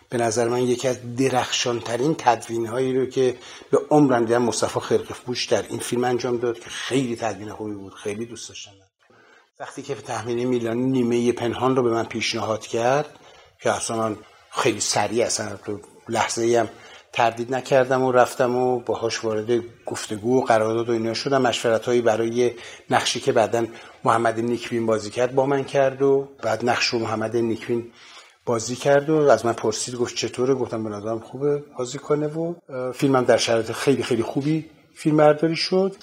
[0.10, 3.38] به نظر من یکی از درخشان ترین تدوین هایی رو که
[3.72, 7.94] به عمرم دیدم مصطفی خرقفپوش در این فیلم انجام داد که خیلی تدوین خوبی بود
[7.94, 8.72] خیلی دوست داشتم.
[9.60, 13.20] وقتی که تحمیل میلان نیمه پنهان رو به من پیشنهاد کرد
[13.62, 14.18] که اصلا من
[14.52, 15.58] خیلی سریع اصلا
[16.10, 16.70] لحظه ای هم
[17.14, 21.42] تردید نکردم و رفتم و باهاش وارد گفتگو و قرارداد و اینا شدم.
[21.42, 22.52] مشورت هایی برای
[22.90, 23.66] نقشی که بعدا
[24.04, 27.92] محمد نیکبین بازی کرد با من کرد و بعد نقش رو محمد نیکبین
[28.46, 32.54] بازی کرد و از من پرسید گفت چطوره؟ گفتم به نظرم خوبه بازی کنه و
[32.92, 35.96] فیلمم در شرایط خیلی خیلی خوبی فیلم برداری شد.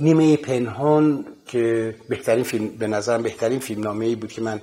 [0.00, 4.60] نیمه پنهان که بهترین فیلم به نظرم بهترین فیلم نامه ای بود که من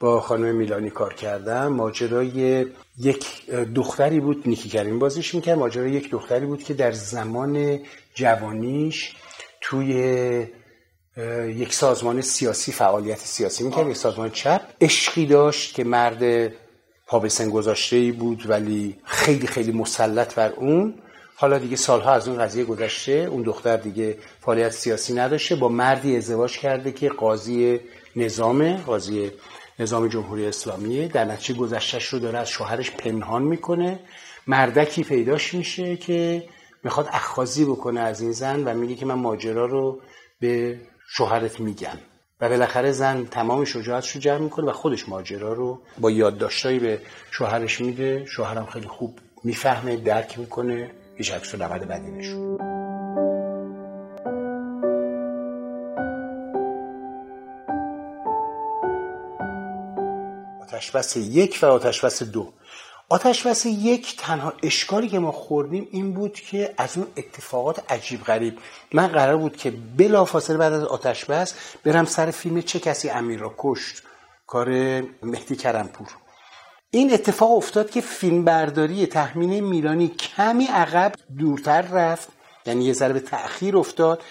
[0.00, 1.66] با خانم میلانی کار کردم.
[1.66, 2.66] ماجرای
[2.98, 7.78] یک دختری بود نیکی کریم بازیش می‌کرد ماجرای یک دختری بود که در زمان
[8.14, 9.16] جوانیش
[9.60, 10.46] توی
[11.46, 13.64] یک سازمان سیاسی فعالیت سیاسی.
[13.64, 14.60] می‌کرد یک سازمان چپ.
[14.80, 16.52] عشقی داشت که مرد
[17.06, 20.94] پا به سن گذاشته ای بود ولی خیلی خیلی مسلط بر اون.
[21.36, 25.56] حالا دیگه سالها از اون قضیه گذشته اون دختر دیگه فعالیت سیاسی نداشته.
[25.56, 27.80] با مردی ازدواج کرده که قاضی
[28.16, 29.30] نظام قاضی
[29.78, 33.98] نظام جمهوری اسلامی در نتیجه گذشتش رو داره از شوهرش پنهان می‌کنه.
[34.46, 36.44] مردکی پیداش میشه که
[36.84, 40.00] می‌خواد اخخازی بکنه از این زن و میگه که من ماجرا رو
[40.40, 41.98] به شوهرت میگن.
[42.40, 47.00] و بالاخره زن تمام شجاعتش رو جمع می‌کنه و خودش ماجرا رو با یادداشتایی به
[47.30, 48.24] شوهرش میده.
[48.26, 50.90] شوهرم خیلی خوب می‌فهمه درک می‌کنه.
[51.16, 52.58] هیچ عکس و بدی نشون.
[60.62, 62.52] آتشبس یک و آتشبس دو.
[63.08, 68.58] آتش یک تنها اشکالی که ما خوردیم این بود که از اون اتفاقات عجیب غریب.
[68.92, 73.40] من قرار بود که بلافاصله بعد از آتش بس برم سر فیلم چه کسی امیر
[73.40, 74.02] را کشت.
[74.46, 74.68] کار
[75.22, 76.08] مهدی کرمپور.
[76.90, 82.28] این اتفاق افتاد که فیلم برداری تخمین میلانی کمی عقب دورتر رفت
[82.66, 84.22] یعنی یه ذره به تأخیر افتاد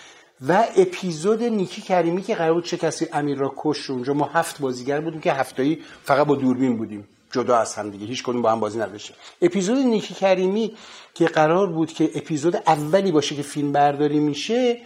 [0.48, 4.60] و اپیزود نیکی کریمی که قرار بود چه کسی امیر را کشت اونجا ما هفت
[4.60, 7.08] بازیگر بودیم که هفتایی فقط با دوربین بودیم.
[7.34, 10.74] جدا از هم دیگه هیچ کنون با هم بازی نداشتیم اپیزود نیکی کریمی
[11.14, 14.78] که قرار بود که اپیزود اولی باشه که فیلم برداری میشه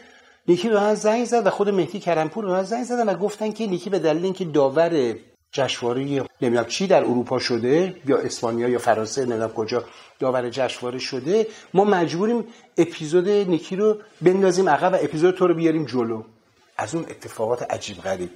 [0.47, 3.51] نیکی به من زنگ زد و خود مهدی کرمپور به من زنگ زدن و گفتن
[3.51, 5.15] که نیکی به دلیل اینکه داور
[5.51, 6.01] جشنواره
[6.41, 9.83] نمی‌دونم چی در اروپا شده یا اسپانیا یا فرانسه نمی‌دونم کجا
[10.19, 12.45] داور جشنواره شده ما مجبوریم
[12.77, 16.23] اپیزود نیکی رو بندازیم عقب و اپیزود تو رو بیاریم جلو.
[16.77, 18.29] از اون اتفاقات عجیب غریب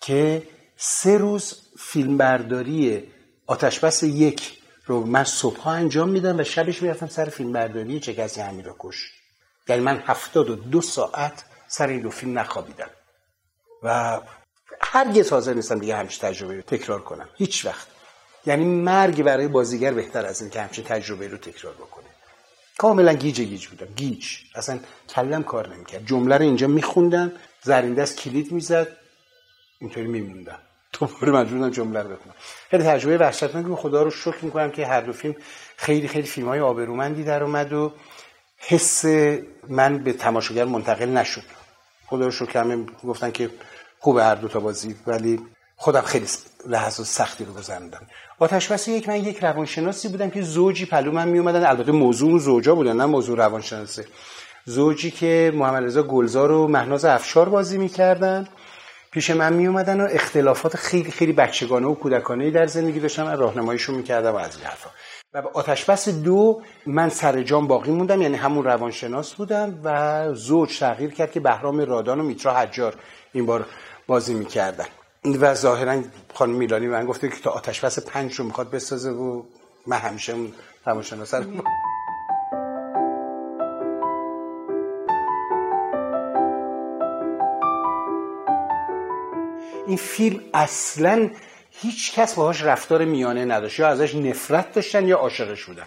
[0.00, 0.42] که
[0.76, 3.02] سه روز فیلمبرداری
[3.46, 8.40] آتشبس یک رو من صبح انجام میدم و شبش می‌رفتم سر فیلم برداری چه کسی
[8.40, 9.12] همین رو کش.
[9.68, 12.90] یعنی من هفتاد و دو ساعت سر این دو فیلم نخوابیدم.
[13.82, 14.20] و
[14.80, 17.28] هرگز حاضر نیستم دیگه همچین تجربه رو تکرار کنم.
[17.36, 17.86] هیچ وقت.
[18.46, 22.04] یعنی مرگ برای بازیگر بهتر از این که همچین تجربه رو تکرار بکنه.
[22.78, 23.94] کاملا گیج گیج بودم.
[23.94, 24.26] گیج.
[24.54, 26.06] اصلا کلم کار نمی‌کرد.
[26.06, 27.32] جمله رو اینجا میخوندم.
[27.62, 28.96] زرین دست کلید می‌زد.
[29.80, 30.58] اینطوری میموندم.
[30.92, 32.34] دوباره مجبورم جمله رو بکنم
[32.70, 35.34] خیلی تجربه وحشتناکی خدا رو شکر می‌کنم که هر دو فیلم
[35.76, 37.92] خیلی خیلی فیلم های آبرومندی در اومد و
[38.58, 39.04] حس
[39.68, 41.42] من به تماشاگر منتقل نشد.
[42.06, 43.50] خدا رو شکر همه گفتن که
[43.98, 45.40] خوب هر دو تا بازی ولی
[45.76, 46.26] خودم خیلی
[46.66, 48.06] لحظات سختی رو گذروندم.
[48.38, 52.38] آتش بس یک من یک روانشناسی بودم که زوجی پلو من می اومدن البته موضوع
[52.38, 54.02] زوجا بودن نه موضوع روانشناسی
[54.64, 58.48] زوجی که محمد رضا گلزار و مهناز افشار بازی می‌کردن.
[59.16, 63.30] پیش من می اومدن و اختلافات خیلی خیلی بچگانه و کودکانه در زندگی داشتم و
[63.30, 64.90] راهنماییشون می‌کردم و از این حرفا.
[65.34, 70.34] و به آتش بس دو من سر جام باقی موندم یعنی همون روانشناس بودم و
[70.34, 72.94] زوج تغییر کرد که بهرام رادان و میترا حجار
[73.32, 73.66] این بار
[74.06, 74.86] بازی می‌کردن.
[75.40, 76.02] و ظاهرا
[76.34, 79.42] خانم میلانی من گفته که تا آتش بس پنج رو می‌خواد بسازه و
[79.86, 80.52] من همیشه اون
[80.86, 81.44] روانشناس رو
[89.86, 91.30] این فیلم اصلا
[91.70, 95.86] هیچ کس باهاش رفتار میانه نداشت یا ازش نفرت داشتن یا عاشقش بودن.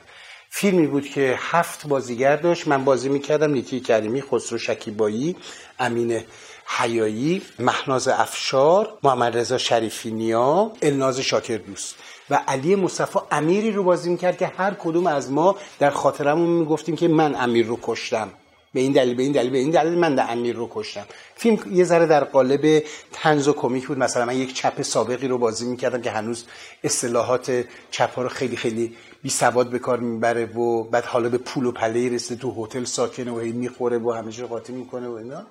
[0.49, 2.67] فیلمی بود که هفت بازیگر داشت.
[2.67, 5.35] من بازی می‌کردم نیتی کریمی خسرو شکیبایی
[5.79, 6.23] امین
[6.65, 11.95] حیایی مهناز افشار محمد رضا شریفی نیا الناز شاکر دوست.
[12.29, 16.95] و علی مصطفی امیری رو بازی می‌کرد که هر کدوم از ما در خاطرمون می‌گفتیم
[16.95, 18.29] که من امیر رو کشتم.
[18.73, 21.05] به این دلیل به این دلیل به این دلیل من در امیر رو کشتم.
[21.35, 23.97] فیلم یه ذره در قالب تنز و کمیک بود.
[23.97, 26.45] مثلا من یک چپ سابقی رو بازی می‌کردم که هنوز
[26.83, 31.37] اصطلاحات چپ ها رو خیلی خیلی بی سواد به کار می‌بره و بعد حالا به
[31.37, 35.13] پول و پله رسیده تو هتل ساکنه و هی می‌خوره و همیشه قاطی می‌کنه و
[35.13, 35.45] اینا.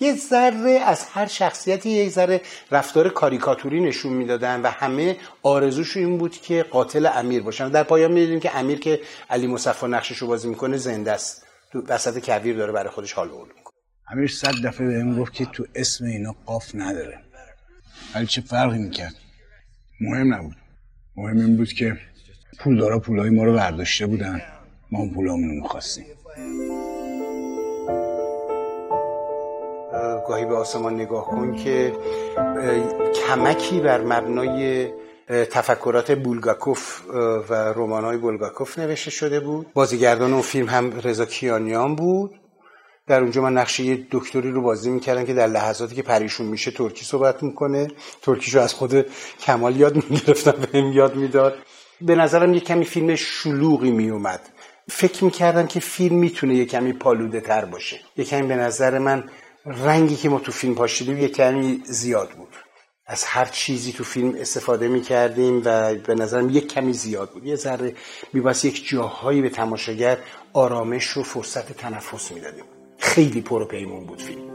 [0.00, 6.18] یه ذره از هر شخصیتی یه ذره رفتار کاریکاتوری نشون می‌دادن و همه آرزوش این
[6.18, 7.68] بود که قاتل امیر باشن.
[7.68, 9.00] در پایان می‌دونیم که امیر که
[9.30, 11.47] علی مصفا نقشش رو بازی می‌کنه زنده است.
[11.72, 13.74] تو وسط کویر داره برای خودش حال و می‌کنه.
[14.10, 17.18] امیر صد دفعه بهم گفت که تو اسم اینا قاف نداره.
[18.14, 19.14] ولی چه فرقی می‌کرد؟
[20.00, 20.56] مهم نبود.
[21.16, 21.98] مهم این بود که
[22.60, 24.42] پولدارا پولای ما رو برداشته بودن.
[24.90, 26.04] ما اون پولامونو می‌خواستیم.
[30.28, 31.92] گاهی به آسمان نگاه کن که
[33.26, 34.90] کمکی بر مبنای
[35.28, 37.00] تفکرات بولگاکوف
[37.48, 39.66] و رمان‌های بولگاکوف نوشته شده بود.
[39.74, 42.40] بازیگردان اون فیلم هم رضا کیانیان بود.
[43.06, 46.70] در اونجا من نقشه یه دکتری رو بازی می‌کردم که در لحظاتی که پریشون میشه
[46.70, 47.88] ترکی صحبت می‌کنه.
[48.22, 49.06] ترکیشو از خود
[49.40, 51.54] کمال یاد می‌گرفتم بهم یاد می‌داد.
[52.00, 54.40] به نظرم یه کمی فیلم شلوغی میومد
[54.90, 58.00] فکر می‌کردم که فیلم می‌تونه یه کمی پالوده تر باشه.
[58.16, 59.24] یه کمی به نظر من
[59.66, 62.54] رنگی که ما تو فیلم پاشیدیم یه کمی زیاد بود.
[63.10, 67.44] از هر چیزی تو فیلم استفاده می کردیم و به نظرم یک کمی زیاد بود.
[67.44, 67.94] یه ذره
[68.32, 70.18] میباید یک جاهایی به تماشاگر
[70.52, 72.64] آرامش و فرصت تنفس می‌دادیم.
[72.98, 74.48] خیلی پر و پیمون بود فیلم.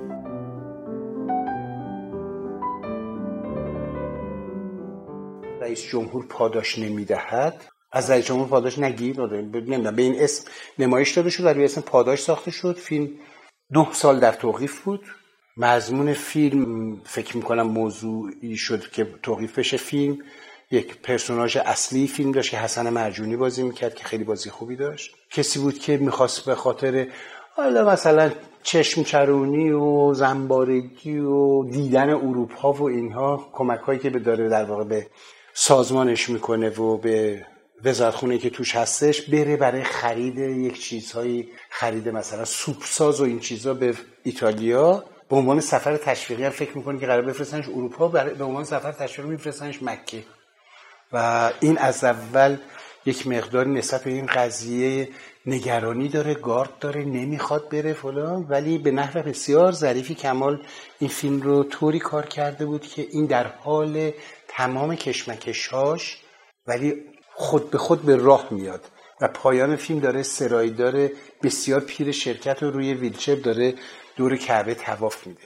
[5.61, 7.61] رئیس جمهور پاداش نمی‌دهد.
[7.91, 12.21] از رئیس جمهور پاداش نگیر نمی‌دونم به این اسم نمایش داده شد ولی اسم پاداش
[12.21, 12.77] ساخته شد.
[12.77, 13.09] فیلم
[13.71, 15.01] نه سال در توقیف بود.
[15.57, 20.17] مضمون فیلم فکر می‌کنم موضوعی شد که توقیف بشه فیلم.
[20.71, 25.15] یک پرسوناژ اصلی فیلم داشت که حسن مرجونی بازی می‌کرد که خیلی بازی خوبی داشت.
[25.29, 27.07] کسی بود که می‌خواست به خاطر
[27.55, 28.31] حالا مثلا
[28.63, 34.83] چشم چرونی و زنبارگی و دیدن اروپا و اینها کمک هایی که داره در واقع
[34.83, 35.07] به
[35.53, 37.45] سازمانش می‌کنه و به
[37.83, 43.73] وزارتخونه که توش هستش بره برای خرید یک چیزهایی خرید مثلا سوپساز و این چیزها
[43.73, 45.03] به ایتالیا.
[45.29, 49.31] به عنوان سفر تشویقی هم فکر می‌کنه که قرار بفرستنش اروپا به عنوان سفر تشویقی
[49.31, 50.23] میفرستنش مکه.
[51.11, 52.57] و این از اول
[53.05, 55.09] یک مقداری نسبت به این قضیه
[55.45, 60.61] نگرانی داره گارد داره نمی‌خواد بره فلان ولی به نحو بسیار ظریفی کمال
[60.99, 64.11] این فیلم رو طوری کار کرده بود که این در حال
[64.47, 66.17] تمام کشمکشاش
[66.67, 66.93] ولی
[67.33, 68.81] خود به خود به راه میاد.
[69.21, 71.09] و پایان فیلم داره سرایدار
[71.43, 73.73] بسیار پیر شرکت رو روی ویلچر داره.
[74.15, 75.41] دور کعبه تواف میده.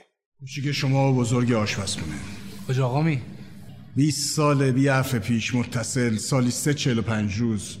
[0.64, 2.14] که شما بزرگ آشپزخونه.
[2.68, 3.22] کجا آقا می
[3.96, 7.78] 20 سال بی پیش متصل سالی سه چهل پنج روز.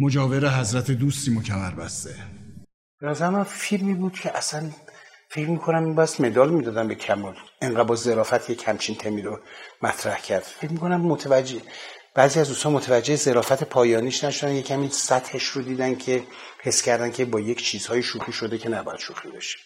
[0.00, 2.14] مجاور حضرت دوستی مکمر بسته.
[3.02, 4.70] من فیلمی بود که اصلا
[5.28, 7.34] فکر می‌کنم این باید مدال می‌دادن به کمال.
[7.62, 9.40] انقدر با ظرافت یک همچین تمی رو
[9.82, 10.42] مطرح کرد.
[10.42, 11.60] فکر می‌کنم متوجه
[12.14, 14.54] بعضی از دوستان متوجه ظرافت پایانیش نشدن.
[14.54, 16.22] یه کمی سطحش رو دیدن که
[16.62, 19.58] حس کردن که با یک چیزهای شوخی شده که نباید شوخی بشه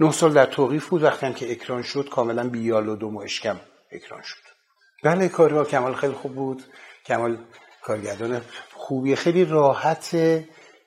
[0.00, 3.20] نه سال در توقیف بود وقتی هم که اکران شد کاملا بیال و دوم و
[3.20, 3.60] اشکم
[3.92, 4.36] اکران شد.
[5.04, 6.62] بله کار کمال خیلی خوب بود.
[7.06, 7.38] کمال
[7.82, 8.40] کارگردان
[8.74, 9.16] خوبیه.
[9.16, 10.14] خیلی راحت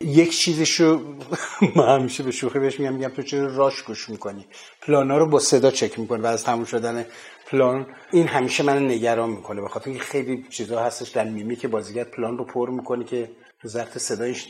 [0.02, 1.02] یک چیزشو
[1.76, 4.48] ما همیشه به شوخی بهش میگم میگم تو چرا راش گوش می‌کنی؟
[4.82, 7.06] پلانا رو با صدا چک می‌کنه و از تموم شدن
[7.48, 12.04] پلان این همیشه من نگران می‌کنه به خاطر خیلی چیزا هستش در میمی که بازیگر
[12.04, 14.48] پلان رو پر می‌کنه که تو ضبط صدایش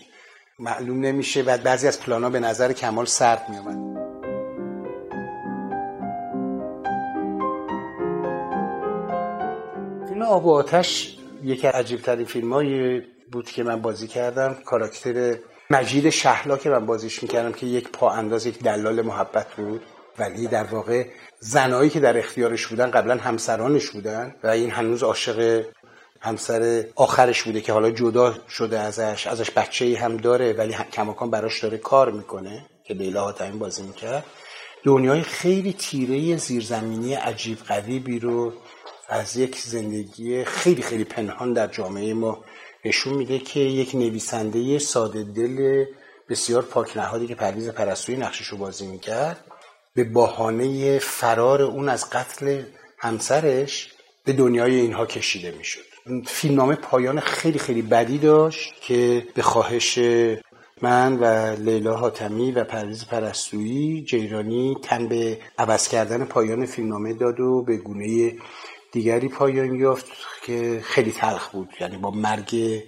[0.60, 4.13] معلوم نمیشه بعد بعضی از پلانا به نظر کمال سرد میومد
[10.34, 14.54] آب و آتش یکی عجیب ترین فیلم بود که من بازی کردم.
[14.66, 15.38] کاراکتر
[15.70, 19.82] مجید شهلا که من بازیش می‌کردم که یک پا انداز یک دلال محبت بود.
[20.20, 21.06] ولی در واقع
[21.40, 25.66] زنایی که در اختیارش بودن قبلا همسرانش بودن و این هنوز عاشق
[26.20, 31.64] همسر آخرش بوده که حالا جدا شده ازش ازش بچه هم داره ولی کماکان براش
[31.64, 34.26] داره کار می‌کنه که لیلا حاتمی بازی می‌کرد.
[34.84, 38.54] دنیای خیلی تیره زیرزمینی عجیب غریبی رو
[39.10, 42.44] از یک زندگی خیلی خیلی پنهان در جامعه ما
[42.86, 45.86] نشون میده که یک نویسنده ساده دل
[46.30, 49.46] بسیار پاک نهادی که پرویز پرستویی نقشش رو بازی می‌کرد
[49.96, 52.64] به بهانه فرار اون از قتل
[52.98, 53.92] همسرش
[54.26, 55.82] به دنیای اینها کشیده می‌شد.
[56.26, 60.00] فیلمنامه پایان خیلی خیلی بدی داشت که به خواهش
[60.82, 67.40] من و لیلا حاتمی و پرویز پرستویی جیرانی تن به عوض کردن پایان فیلمنامه داد
[67.40, 68.34] و به گونه
[68.94, 70.06] دیگری پایان یافت
[70.44, 71.70] که خیلی تلخ بود.
[71.80, 72.82] یعنی با مرگ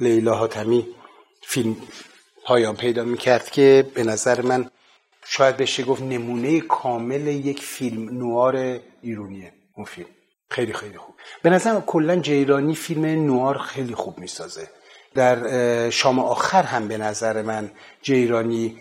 [0.00, 0.86] لیلا حاتمی
[1.42, 1.76] فیلم
[2.44, 4.70] پایان پیدا می‌کرد که به نظر من
[5.24, 9.52] شاید بشه گفت نمونه کامل یک فیلم نوار ایرونیه.
[9.76, 10.08] اون فیلم
[10.50, 11.14] خیلی خیلی خوب.
[11.42, 14.68] به نظر کلا جیرانی فیلم نوار خیلی خوب می‌سازه.
[15.14, 17.70] در شام آخر هم به نظر من
[18.02, 18.78] جیرانی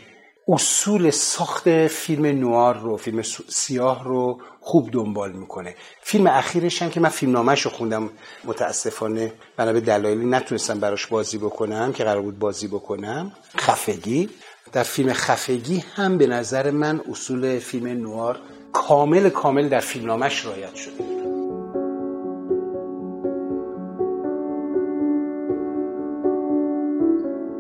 [0.52, 5.76] اصول ساخت فیلم نوار رو فیلم سیاه رو خوب دنبال می‌کنه.
[6.02, 8.10] فیلم اخیرش هم که من فیلم نامش رو خوندم
[8.44, 13.32] متاسفانه بنا به دلایلی نتونستم براش بازی بکنم که قرار بود بازی بکنم.
[13.58, 14.30] خفگی.
[14.72, 18.40] در فیلم خفگی هم به نظر من اصول فیلم نوار
[18.74, 21.09] کامل کامل در فیلم نامش رایت شده.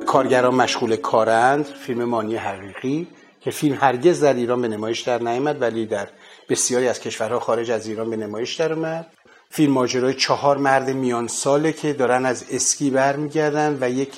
[0.10, 3.08] کارگران مشغول کارند فیلم مانی حقیقی
[3.42, 6.08] که فیلم هرگز در ایران به نمایش در نیامد ولی در
[6.50, 9.08] بسیاری از کشورها خارج از ایران به نمایش در اومد.
[9.50, 14.10] فیلم ماجرای چهار مرد میان ساله که دارن از اسکی برمیگردن و یک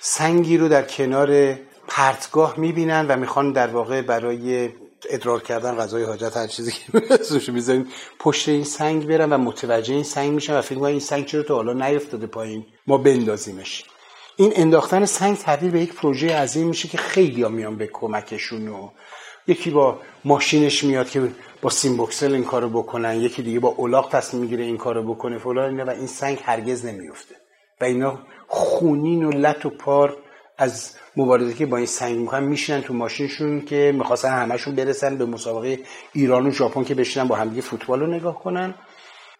[0.00, 1.54] سنگی رو در کنار
[1.88, 4.70] پرتگاه می‌بینن و می‌خوان در واقع برای
[5.10, 7.86] ادرار کردن غذای حاجت هر چیزی که اسمشو می‌ذاریم
[8.18, 11.54] پشت این سنگ برن و متوجه این سنگ میشن و فکر این سنگ چرا تا
[11.54, 13.84] حالا نیفتاده پایین؟ ما بندازیمش.
[14.40, 18.68] این انداختن سنگ تبدیل به یک پروژه عظیم میشه که خیلی ها میان به کمکشون
[18.68, 18.88] و
[19.46, 21.28] یکی با ماشینش میاد که
[21.62, 25.80] با سیمبوکسل این کارو بکنن یکی دیگه با اولاق تصمیم می‌گیره این کارو بکنه فلان
[25.80, 27.34] و این سنگ هرگز نمیفته.
[27.80, 30.16] و اینا خونین و لط و پار
[30.58, 35.26] از مبارزه که با این سنگ می‌کنن میشینن تو ماشینشون که می‌خواستن همشون برسن به
[35.26, 35.78] مسابقه
[36.12, 38.74] ایران و ژاپن که بشینن با همدیگه فوتبال رو نگاه کنن.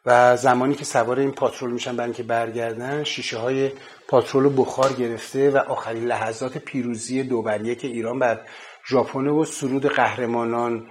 [0.08, 3.70] و زمانی که سوار این پاترول میشن برای که برگردن شیشه های
[4.08, 8.40] پاترول بخار گرفته و آخرین لحظات پیروزی دوبریه که ایران بر
[8.88, 10.86] ژاپن و سرود قهرمانان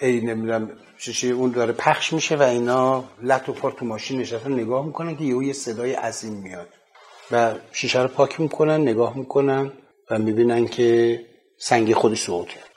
[0.00, 4.52] ای نمی‌دونم شیشه اون داره پخش میشه و اینا لط و پار تو ماشین نشستن
[4.52, 6.68] نگاه می‌کنن که یه صدای عظیم میاد
[7.30, 9.72] و شیشه رو پاک می‌کنن نگاه می‌کنن
[10.10, 11.20] و می‌بینن که
[11.58, 12.70] سنگ خودش سقوط کرد.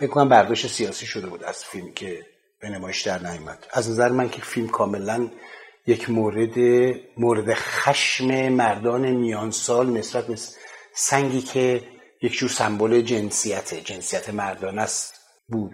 [0.00, 2.31] فکر برداشت سیاسی شده بود از فیلم که
[2.62, 3.66] به نمایش در نیامد.
[3.72, 5.30] از نظر من که فیلم کاملا
[5.86, 6.58] یک مورد
[7.16, 10.38] مورد خشم مردان میانسال نسبت به
[10.94, 11.82] سنگی که
[12.22, 15.14] یک جور سمبل جنسیت جنسیت مردان است
[15.48, 15.72] بود.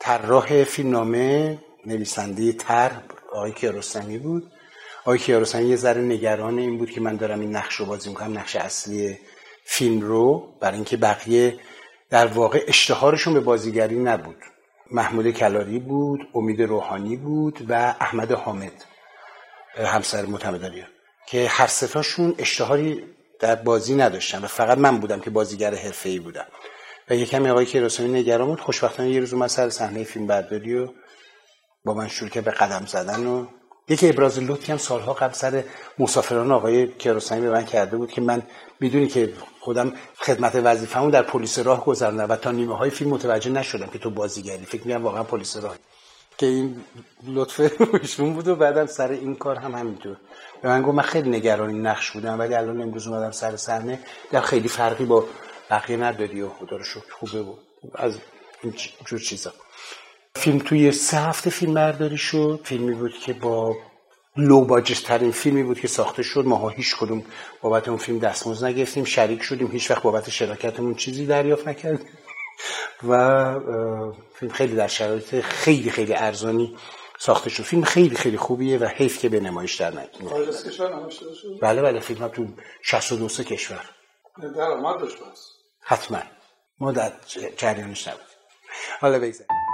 [0.00, 2.90] طراح فیلمنامه نویسنده تر
[3.32, 4.52] آقای کیارستمی بود.
[5.00, 8.38] آقای کیارستمی یه ذره نگران این بود که من دارم این نقش رو بازی می‌کنم
[8.38, 9.18] نقش اصلی
[9.64, 11.58] فیلم رو برای اینکه بقیه
[12.10, 14.36] در واقع اشتهارشون به بازیگری نبود.
[14.90, 18.84] محمود کلاری بود امید روحانی بود و احمد حامد
[19.76, 20.84] همسر متمدنی
[21.26, 23.04] که هر ستاشون اشتهاری
[23.40, 25.74] در بازی نداشتن و فقط من بودم که بازیگر
[26.04, 26.46] ای بودم.
[27.10, 30.88] و یکم آقای کیارستمی نگران بود خوشبختانه یه روز من سر صحنه فیلم برداری و
[31.84, 33.46] با من شروع که به قدم زدن و
[33.88, 35.64] یکی ابراز لطفی هم سالها قبل سر
[35.98, 38.42] مسافران آقای کیارستمی به من کرده بود که من
[38.80, 39.32] می‌دونی که
[39.68, 43.98] خودم خدمت وظیفه‌مو در پلیس راه گذروندم و تا نیمه های فیلم متوجه نشدم که
[43.98, 44.64] تو بازیگری.
[44.64, 45.76] فکر می‌کنم واقعا پلیس راه.
[46.38, 46.84] که این
[47.26, 50.16] لطفه ایشون بود و بعدم سر این کار هم همینطور.
[50.62, 54.00] به من گفت من خیلی نگران این نقش بودم ولی الان امروز اومدم سر صحنه.
[54.30, 55.24] در خیلی فرقی با
[55.70, 57.58] بقیه نداری و خدا رو شکر خوبه بود
[57.94, 58.18] از
[58.62, 58.74] این
[59.06, 59.52] جور چیزا.
[60.36, 62.60] فیلم توی سه هفته فیلم برداری شد.
[62.64, 63.76] فیلمی بود که با
[64.38, 66.44] لو باجش ترین فیلمی بود که ساخته شد.
[66.46, 67.24] ماها هیچ کدوم
[67.60, 72.08] بابت اون فیلم دستمزد نگرفتیم شریک شدیم هیچ وقت بابت شراکتمون چیزی دریافت نکردیم.
[73.08, 73.60] و
[74.34, 76.76] فیلم خیلی در شرایط خیلی خیلی ارزانی
[77.18, 77.62] ساخته شد.
[77.62, 80.10] فیلم خیلی خیلی خوبیه و حیف که به نمایش در نیاد.
[81.60, 82.46] بله بله فیلم تو
[82.82, 83.84] 62 کشور.
[84.56, 85.16] درآمد داشت
[85.80, 86.22] حتما.
[86.80, 87.12] ما در
[87.56, 88.20] جریانش نبود
[89.00, 89.67] حالا بگذاریم.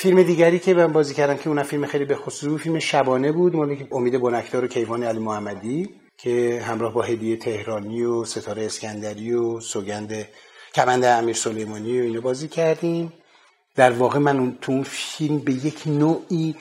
[0.00, 3.56] فیلم دیگری که من بازی کردم که اون فیلم خیلی به خصوص فیلم شبانه بود
[3.56, 5.88] مال امید بنکدار و کیوان علی محمدی
[6.18, 10.28] که همراه با هدیه تهرانی و ستاره اسکندری و سوگند
[10.74, 13.12] کمند امیر سلیمانی و اینو بازی کردیم.
[13.74, 16.56] در واقع من اون تو اون فیلم به یک نوعی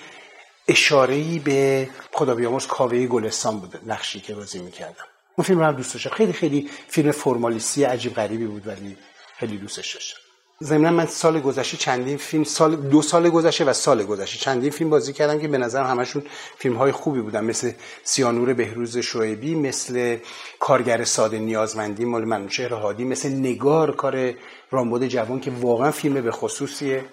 [0.67, 5.05] اشاره‌ای به خدا بیامرز کاوه گلستان بود نقشی که بازی می‌کردم.
[5.37, 6.09] اون فیلم رو هم دوست داشتم.
[6.09, 8.97] خیلی خیلی فیلم فرمالیستی عجیب غریبی بود ولی
[9.37, 10.26] خیلی دوستش داشتم.
[10.63, 14.89] ضمنا من سال گذشته چندین فیلم سال دو سال گذشته و سال گذشته چندین فیلم
[14.89, 16.23] بازی کردم که به نظر همشون
[16.57, 17.43] فیلم های خوبی بودن.
[17.43, 17.71] مثل
[18.03, 20.17] سیانور بهروز شعیبی مثل
[20.59, 24.33] کارگر ساده نیازمندی مال منوچهر هادی مثل نگار کار
[24.71, 27.05] رامبد جوان که واقعا فیلم به خصوصیه.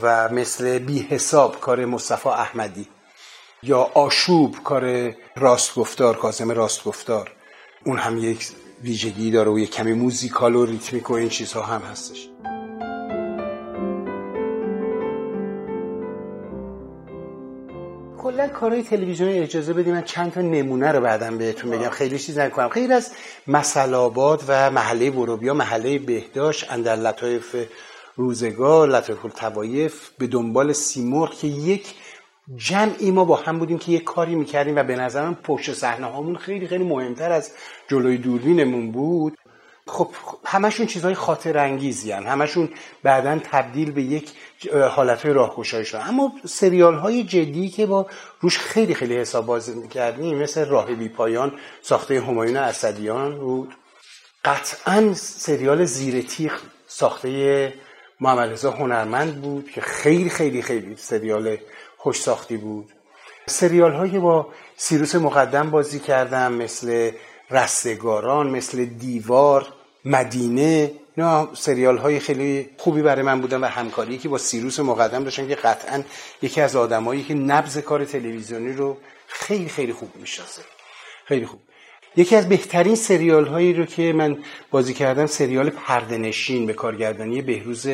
[0.00, 2.88] و مثل بی حساب کار مصطفی احمدی.
[3.62, 7.32] یا آشوب کار راستگفتار کاظم راستگفتار
[7.84, 8.48] اون هم یک
[8.82, 12.28] ویژگی داره و یک کمی موزیکال و ریتمیک و این چیزها هم هستش.
[18.36, 21.88] کلا کارهای تلویزیونی اجازه بدید من چند تا نمونه رو بعدم بهتون بگم.
[21.88, 22.68] خیلی چیز نکنم.
[22.68, 23.12] خیلی از
[23.46, 27.56] مسلابات و محله ورودیا محله بهداشت اندر لطایف
[28.16, 31.94] روزگار لطایف التوایف به دنبال سیمرغ که یک
[32.56, 36.36] جمعی ما با هم بودیم که یک کاری می‌کردیم و به نظرم پشت صحنه هامون
[36.36, 37.50] خیلی خیلی مهمتر از
[37.88, 39.38] جلوی دوربینمون بود.
[39.88, 40.08] خب
[40.44, 42.26] همشون چیزهای خاطر انگیزی هن.
[42.26, 42.68] همشون
[43.02, 44.32] بعدا تبدیل به یک
[44.90, 48.06] حالت های راهگشایی شدن اما سریال های جدی که با
[48.40, 51.52] روش خیلی خیلی حساب بازی کردیم مثل راه بی پایان
[51.82, 53.76] ساخته همایون اسدیان بود.
[54.44, 56.52] قطعا سریال زیر تیغ
[56.86, 57.74] ساخته
[58.20, 61.56] محمد رضا هنرمند بود که خیلی خیلی خیلی سریال
[61.96, 62.92] خوش ساختی بود.
[63.46, 67.10] سریال های با سیروس مقدم بازی کردم مثل
[67.50, 69.66] رستگاران مثل دیوار
[70.04, 75.24] مدینه اینا سریال های خیلی خوبی برای من بودن و همکاری که با سیروس مقدم
[75.24, 76.02] داشتن که قطعا
[76.42, 78.96] یکی از آدمایی که نبز کار تلویزیونی رو
[79.26, 80.62] خیلی خیلی خوب می‌شناسه.
[81.24, 81.60] خیلی خوب.
[82.16, 84.38] یکی از بهترین سریال هایی رو که من
[84.70, 87.86] بازی کردم سریال پردنشین به کارگردانی بهروز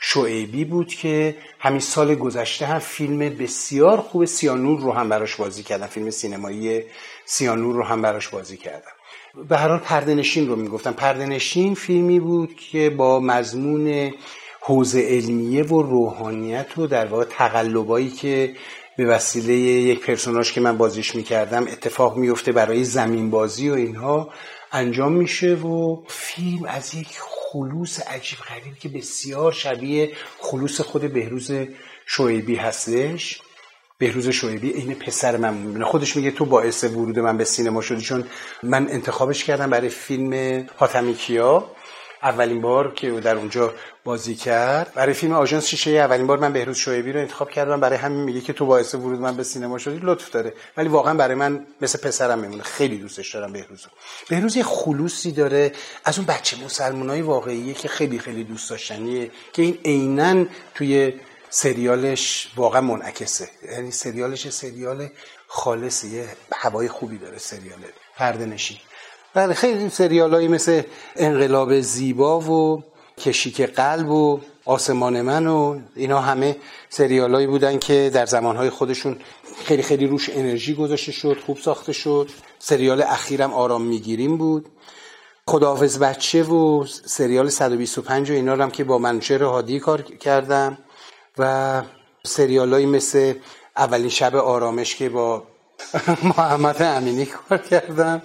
[0.00, 5.62] شعیبی بود که همین سال گذشته هم فیلم بسیار خوب سیانور رو هم براش بازی
[5.62, 5.86] کردم.
[5.86, 6.82] فیلم سینمایی
[7.24, 8.93] سیانور رو هم براش بازی کردم.
[9.48, 10.92] به هر حال پردنشین رو می‌گفتم.
[10.92, 14.12] پردنشین فیلمی بود که با مضمون
[14.60, 18.54] حوزه علمیه و روحانیت و در واقع تقلبایی که
[18.96, 24.30] به وسیله یک پرسوناج که من بازیش می‌کردم اتفاق میفته برای زمین بازی و اینها
[24.72, 31.50] انجام میشه و فیلم از یک خلوص عجیب غریب که بسیار شبیه خلوص خود بهروز
[32.06, 33.40] شعیبی هستش.
[33.98, 38.00] بهروز شعیبی این پسر من می‌بینه خودش میگه تو باعث ورود من به سینما شدی
[38.00, 38.24] چون
[38.62, 41.70] من انتخابش کردم برای فیلم حاتمی کیا.
[42.22, 43.74] اولین بار که در اونجا
[44.04, 44.92] بازی کرد.
[44.94, 47.80] برای فیلم آژانس شیشه اولین بار من بهروز شعیبی رو انتخاب کردم.
[47.80, 50.54] برای همین میگه که تو باعث ورود من به سینما شدی لطف داره.
[50.76, 52.62] ولی واقعا برای من مثل پسرم میمونه.
[52.62, 53.88] خیلی دوستش دارم بهروزو.
[54.28, 55.72] بهروز یه خلوصی داره
[56.04, 61.12] از اون بچه مسلمانای واقعیه که خیلی خیلی دوست داشتنیه که این عینا توی
[61.56, 63.48] سریالش واقعا منعکسه.
[63.72, 65.08] یعنی سریالش سریال
[65.46, 67.78] خالصه یه هوای خوبی داره سریال
[68.16, 68.76] پرده نشین.
[69.34, 70.82] بله خیلی سریال مثل
[71.16, 72.82] انقلاب زیبا و
[73.18, 76.56] کشیک قلب و آسمان من و اینا همه
[76.88, 79.18] سریالایی بودن که در زمانهای خودشون
[79.64, 82.30] خیلی خیلی روش انرژی گذاشته شد خوب ساخته شد.
[82.58, 84.68] سریال اخیرم آرام می‌گیریم بود.
[85.46, 90.78] خداحافظ بچه و سریال 125 و اینا هم که با منشر هادی کار کردم.
[91.38, 91.82] و
[92.24, 93.34] سریالایی مثل
[93.76, 95.42] اولین شب آرامش که با
[96.38, 98.22] محمد امینی کار کردم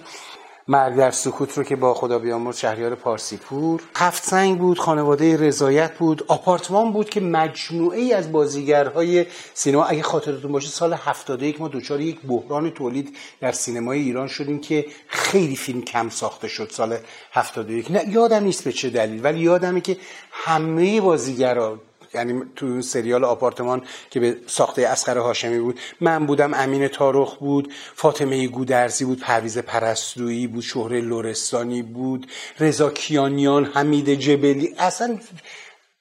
[0.68, 3.82] مرگ در سکوت رو که با خدا بیامرز شهریار پارسیپور.
[3.96, 10.02] هفت سنگ بود خانواده رضایت بود آپارتمان بود که مجموعه ای از بازیگرهای سینما اگه
[10.02, 15.56] خاطرتون باشه سال 71 ما دچار یک بحران تولید در سینمای ایران شدیم که خیلی
[15.56, 16.96] فیلم کم ساخته شد سال
[17.32, 19.96] 71 نه یادم نیست به چه دلیل ولی یادمه که
[20.30, 21.78] همه بازیگرا
[22.14, 27.72] یعنی تو سریال آپارتمان که به ساخته اسقر هاشمی بود من بودم امین تارخ بود
[27.94, 32.26] فاطمه گودرزی بود پرویز پرستویی بود شهره لورستانی بود
[32.60, 34.74] رضا کیانیان حمید جبلی.
[34.78, 35.18] اصلا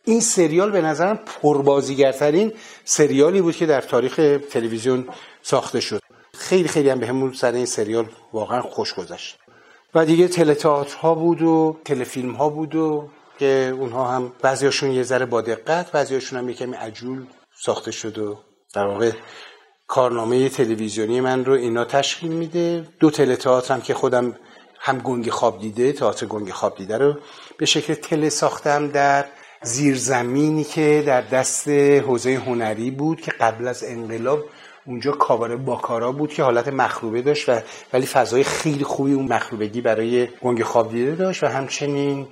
[0.06, 2.54] این سریال به نظرم پربازیگرترین
[2.86, 5.08] سریالی بود که در تاریخ تلویزیون
[5.42, 6.02] ساخته شد.
[6.34, 9.40] خیلی خیلی هم به همون سر این سریال واقعا خوش گذشت.
[9.96, 13.10] و دیگه تلتئاترها بود و تلفیلم ها بود و
[13.40, 17.26] که اونها هم بعضیاشون یه ذره با دقت بعضیاشون هم یه عجول
[17.62, 18.38] ساخته شد و
[18.74, 19.12] در واقع
[19.88, 22.88] کارنامه تلویزیونی من رو اینا تشکیل میده.
[23.00, 23.38] دو تله
[23.70, 24.36] هم که خودم
[24.80, 27.16] هم گنگ خواب دیده تئاتر گنگ خواب دیده رو
[27.58, 29.26] به شکل تله ساختم در
[29.62, 34.44] زیرزمینی که در دست حوزه هنری بود که قبل از انقلاب
[34.86, 37.62] اونجا کاباره باکارا بود که حالت مخروبه داشت و
[37.94, 42.28] ولی فضای خیلی خوبی اون مخروبگی برای گنگ خواب دیده داشت و همچنین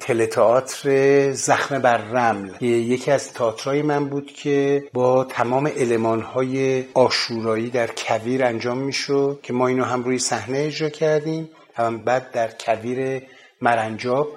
[0.00, 2.62] تلتئاتر زخم بر رمل.
[2.62, 9.52] یکی از تئاترای من بود که با تمام المانهای آشورایی در کویر انجام می‌شد که
[9.52, 11.50] ما اینو هم روی صحنه اجرا کردیم.
[11.74, 13.22] هم بعد در کویر
[13.60, 14.28] مرنجاب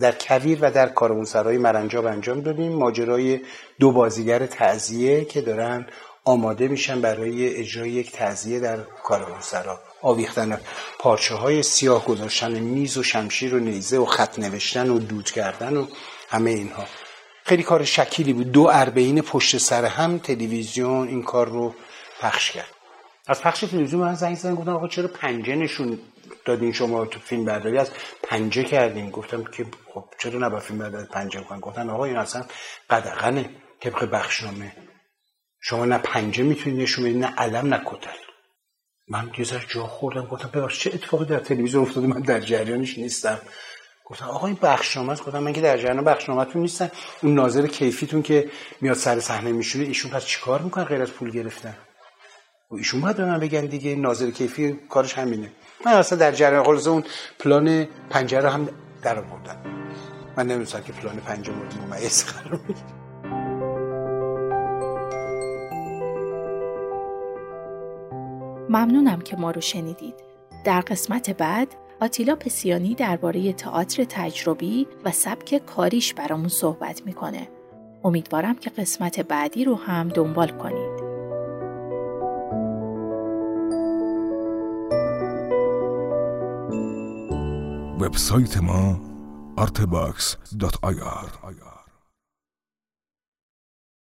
[0.00, 2.72] در کویر و در کاروانسرای مرنجاب انجام دادیم.
[2.72, 3.40] ماجرای
[3.80, 5.86] دو بازیگر تعذیه که دارن
[6.24, 9.80] آماده میشن برای اجرای یک تعذیه در کاروانسرا.
[10.04, 10.60] آویختن
[10.98, 15.76] پارچه های سیاه گذاشتن میز و شمشیر و نیزه و خط نوشتن و دود کردن
[15.76, 15.86] و
[16.28, 16.84] همه اینها.
[17.44, 18.52] خیلی کار شکیلی بود.
[18.52, 21.74] دو اربعین پشت سر هم تلویزیون این کار رو
[22.20, 22.70] پخش کرد.
[23.26, 25.98] از پخش تلویزیون من زنگ زدن گفتن آقا چرا پنجه نشون
[26.44, 27.90] دادین شما تو فیلم برداری؟ از
[28.22, 29.10] پنجه کردین.
[29.10, 32.44] گفتم که خب چرا نباید فیلم برداری پنجه کنن گفتن آقا این اصلا
[32.90, 33.50] قدغنه
[33.80, 34.72] طبق بخشنامه.
[35.60, 38.33] شما نه پنجه می‌تونید نشون بدید نه علم نه کتل.
[39.08, 42.98] من یه ذره جا خوردم گفتم ببخش چه اتفاقی در تلویزیون افتاده؟ من در جریانش
[42.98, 43.38] نیستم.
[44.04, 46.90] گفتم آقا این بخشنامه گفتم من که در جریان بخشنامه‌تون نیستم.
[47.22, 48.50] اون ناظر کیفیتون که
[48.80, 51.76] میاد سر صحنه میشونه ایشون پس چیکار می‌کنه غیر از پول گرفتن؟
[52.70, 55.52] و ایشون باید به من بگن دیگه ناظر کیفی کارش همینه.
[55.86, 57.04] من اصلا در جریان خلاص اون
[57.38, 58.68] پلان پنجره هم
[59.02, 59.56] در آوردم.
[60.36, 62.60] من نمی‌دونستم که پلان پنجره مورد ممیز قرار
[68.74, 70.14] ممنونم که ما رو شنیدید.
[70.64, 71.68] در قسمت بعد
[72.00, 77.48] آتیلا پسیانی درباره تئاتر تجربی و سبک کاریش برامون صحبت می‌کنه.
[78.04, 81.04] امیدوارم که قسمت بعدی رو هم دنبال کنید.
[88.00, 89.00] وبسایت ما
[89.56, 91.73] artbox.ir